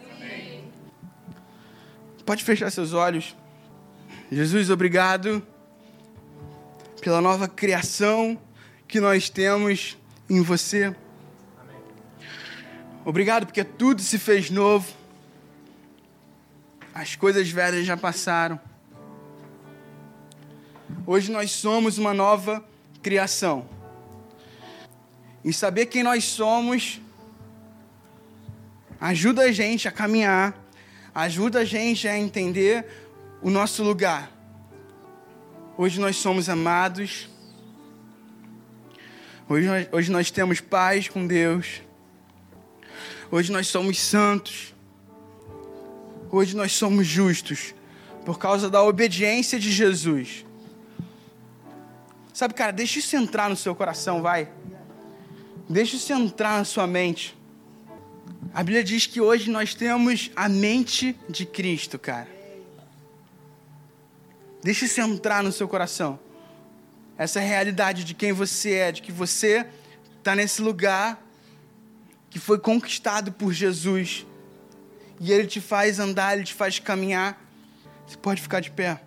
Pode 2.26 2.44
fechar 2.44 2.70
seus 2.72 2.94
olhos. 2.94 3.36
Jesus, 4.32 4.70
obrigado 4.70 5.46
pela 7.02 7.20
nova 7.20 7.48
criação 7.48 8.40
que 8.88 9.00
nós 9.00 9.28
temos 9.28 9.98
em 10.30 10.42
você. 10.42 10.96
Obrigado 13.04 13.48
porque 13.48 13.64
tudo 13.64 14.02
se 14.04 14.20
fez 14.20 14.52
novo. 14.52 14.88
As 16.94 17.16
coisas 17.16 17.50
velhas 17.50 17.88
já 17.88 17.98
passaram. 17.98 18.60
Hoje 21.08 21.32
nós 21.32 21.50
somos 21.50 21.98
uma 21.98 22.14
nova 22.14 22.64
criação. 23.02 23.68
E 25.44 25.52
saber 25.52 25.88
quem 25.88 26.04
nós 26.04 26.24
somos 26.24 27.02
ajuda 29.00 29.42
a 29.42 29.52
gente 29.52 29.88
a 29.88 29.92
caminhar, 29.92 30.56
ajuda 31.16 31.62
a 31.62 31.66
gente 31.66 32.08
a 32.08 32.16
entender 32.16 32.86
o 33.42 33.50
nosso 33.50 33.84
lugar. 33.84 34.41
Hoje 35.82 36.00
nós 36.00 36.16
somos 36.18 36.48
amados. 36.48 37.28
Hoje 39.50 39.66
nós, 39.66 39.88
hoje 39.92 40.12
nós 40.12 40.30
temos 40.30 40.62
paz 40.62 41.08
com 41.08 41.26
Deus. 41.26 41.82
Hoje 43.32 43.52
nós 43.52 43.66
somos 43.66 44.00
santos. 44.00 44.76
Hoje 46.30 46.56
nós 46.56 46.72
somos 46.74 47.08
justos 47.08 47.74
por 48.24 48.38
causa 48.38 48.70
da 48.70 48.84
obediência 48.84 49.60
de 49.60 49.72
Jesus. 49.72 50.46
Sabe, 52.32 52.54
cara, 52.54 52.72
deixa 52.72 53.00
isso 53.00 53.16
entrar 53.16 53.50
no 53.50 53.58
seu 53.58 53.74
coração, 53.74 54.22
vai. 54.22 54.52
Deixa 55.68 55.96
isso 55.96 56.14
entrar 56.14 56.60
na 56.60 56.64
sua 56.64 56.86
mente. 56.86 57.36
A 58.54 58.62
Bíblia 58.62 58.84
diz 58.84 59.08
que 59.08 59.20
hoje 59.20 59.50
nós 59.50 59.74
temos 59.74 60.30
a 60.36 60.48
mente 60.48 61.18
de 61.28 61.44
Cristo, 61.44 61.98
cara. 61.98 62.41
Deixa 64.64 64.86
isso 64.86 65.02
entrar 65.02 65.44
no 65.44 65.52
seu 65.52 65.68
coração. 65.68 66.20
Essa 67.18 67.40
realidade 67.40 68.04
de 68.04 68.14
quem 68.14 68.32
você 68.32 68.74
é, 68.74 68.92
de 68.92 69.02
que 69.02 69.12
você 69.12 69.66
está 70.18 70.36
nesse 70.36 70.62
lugar 70.62 71.22
que 72.30 72.40
foi 72.40 72.58
conquistado 72.58 73.32
por 73.32 73.54
Jesus. 73.54 74.26
E 75.20 75.32
ele 75.32 75.48
te 75.48 75.60
faz 75.60 76.00
andar, 76.00 76.36
ele 76.36 76.46
te 76.46 76.54
faz 76.54 76.80
caminhar. 76.80 77.40
Você 78.08 78.18
pode 78.18 78.42
ficar 78.42 78.60
de 78.60 78.72
pé. 78.72 79.02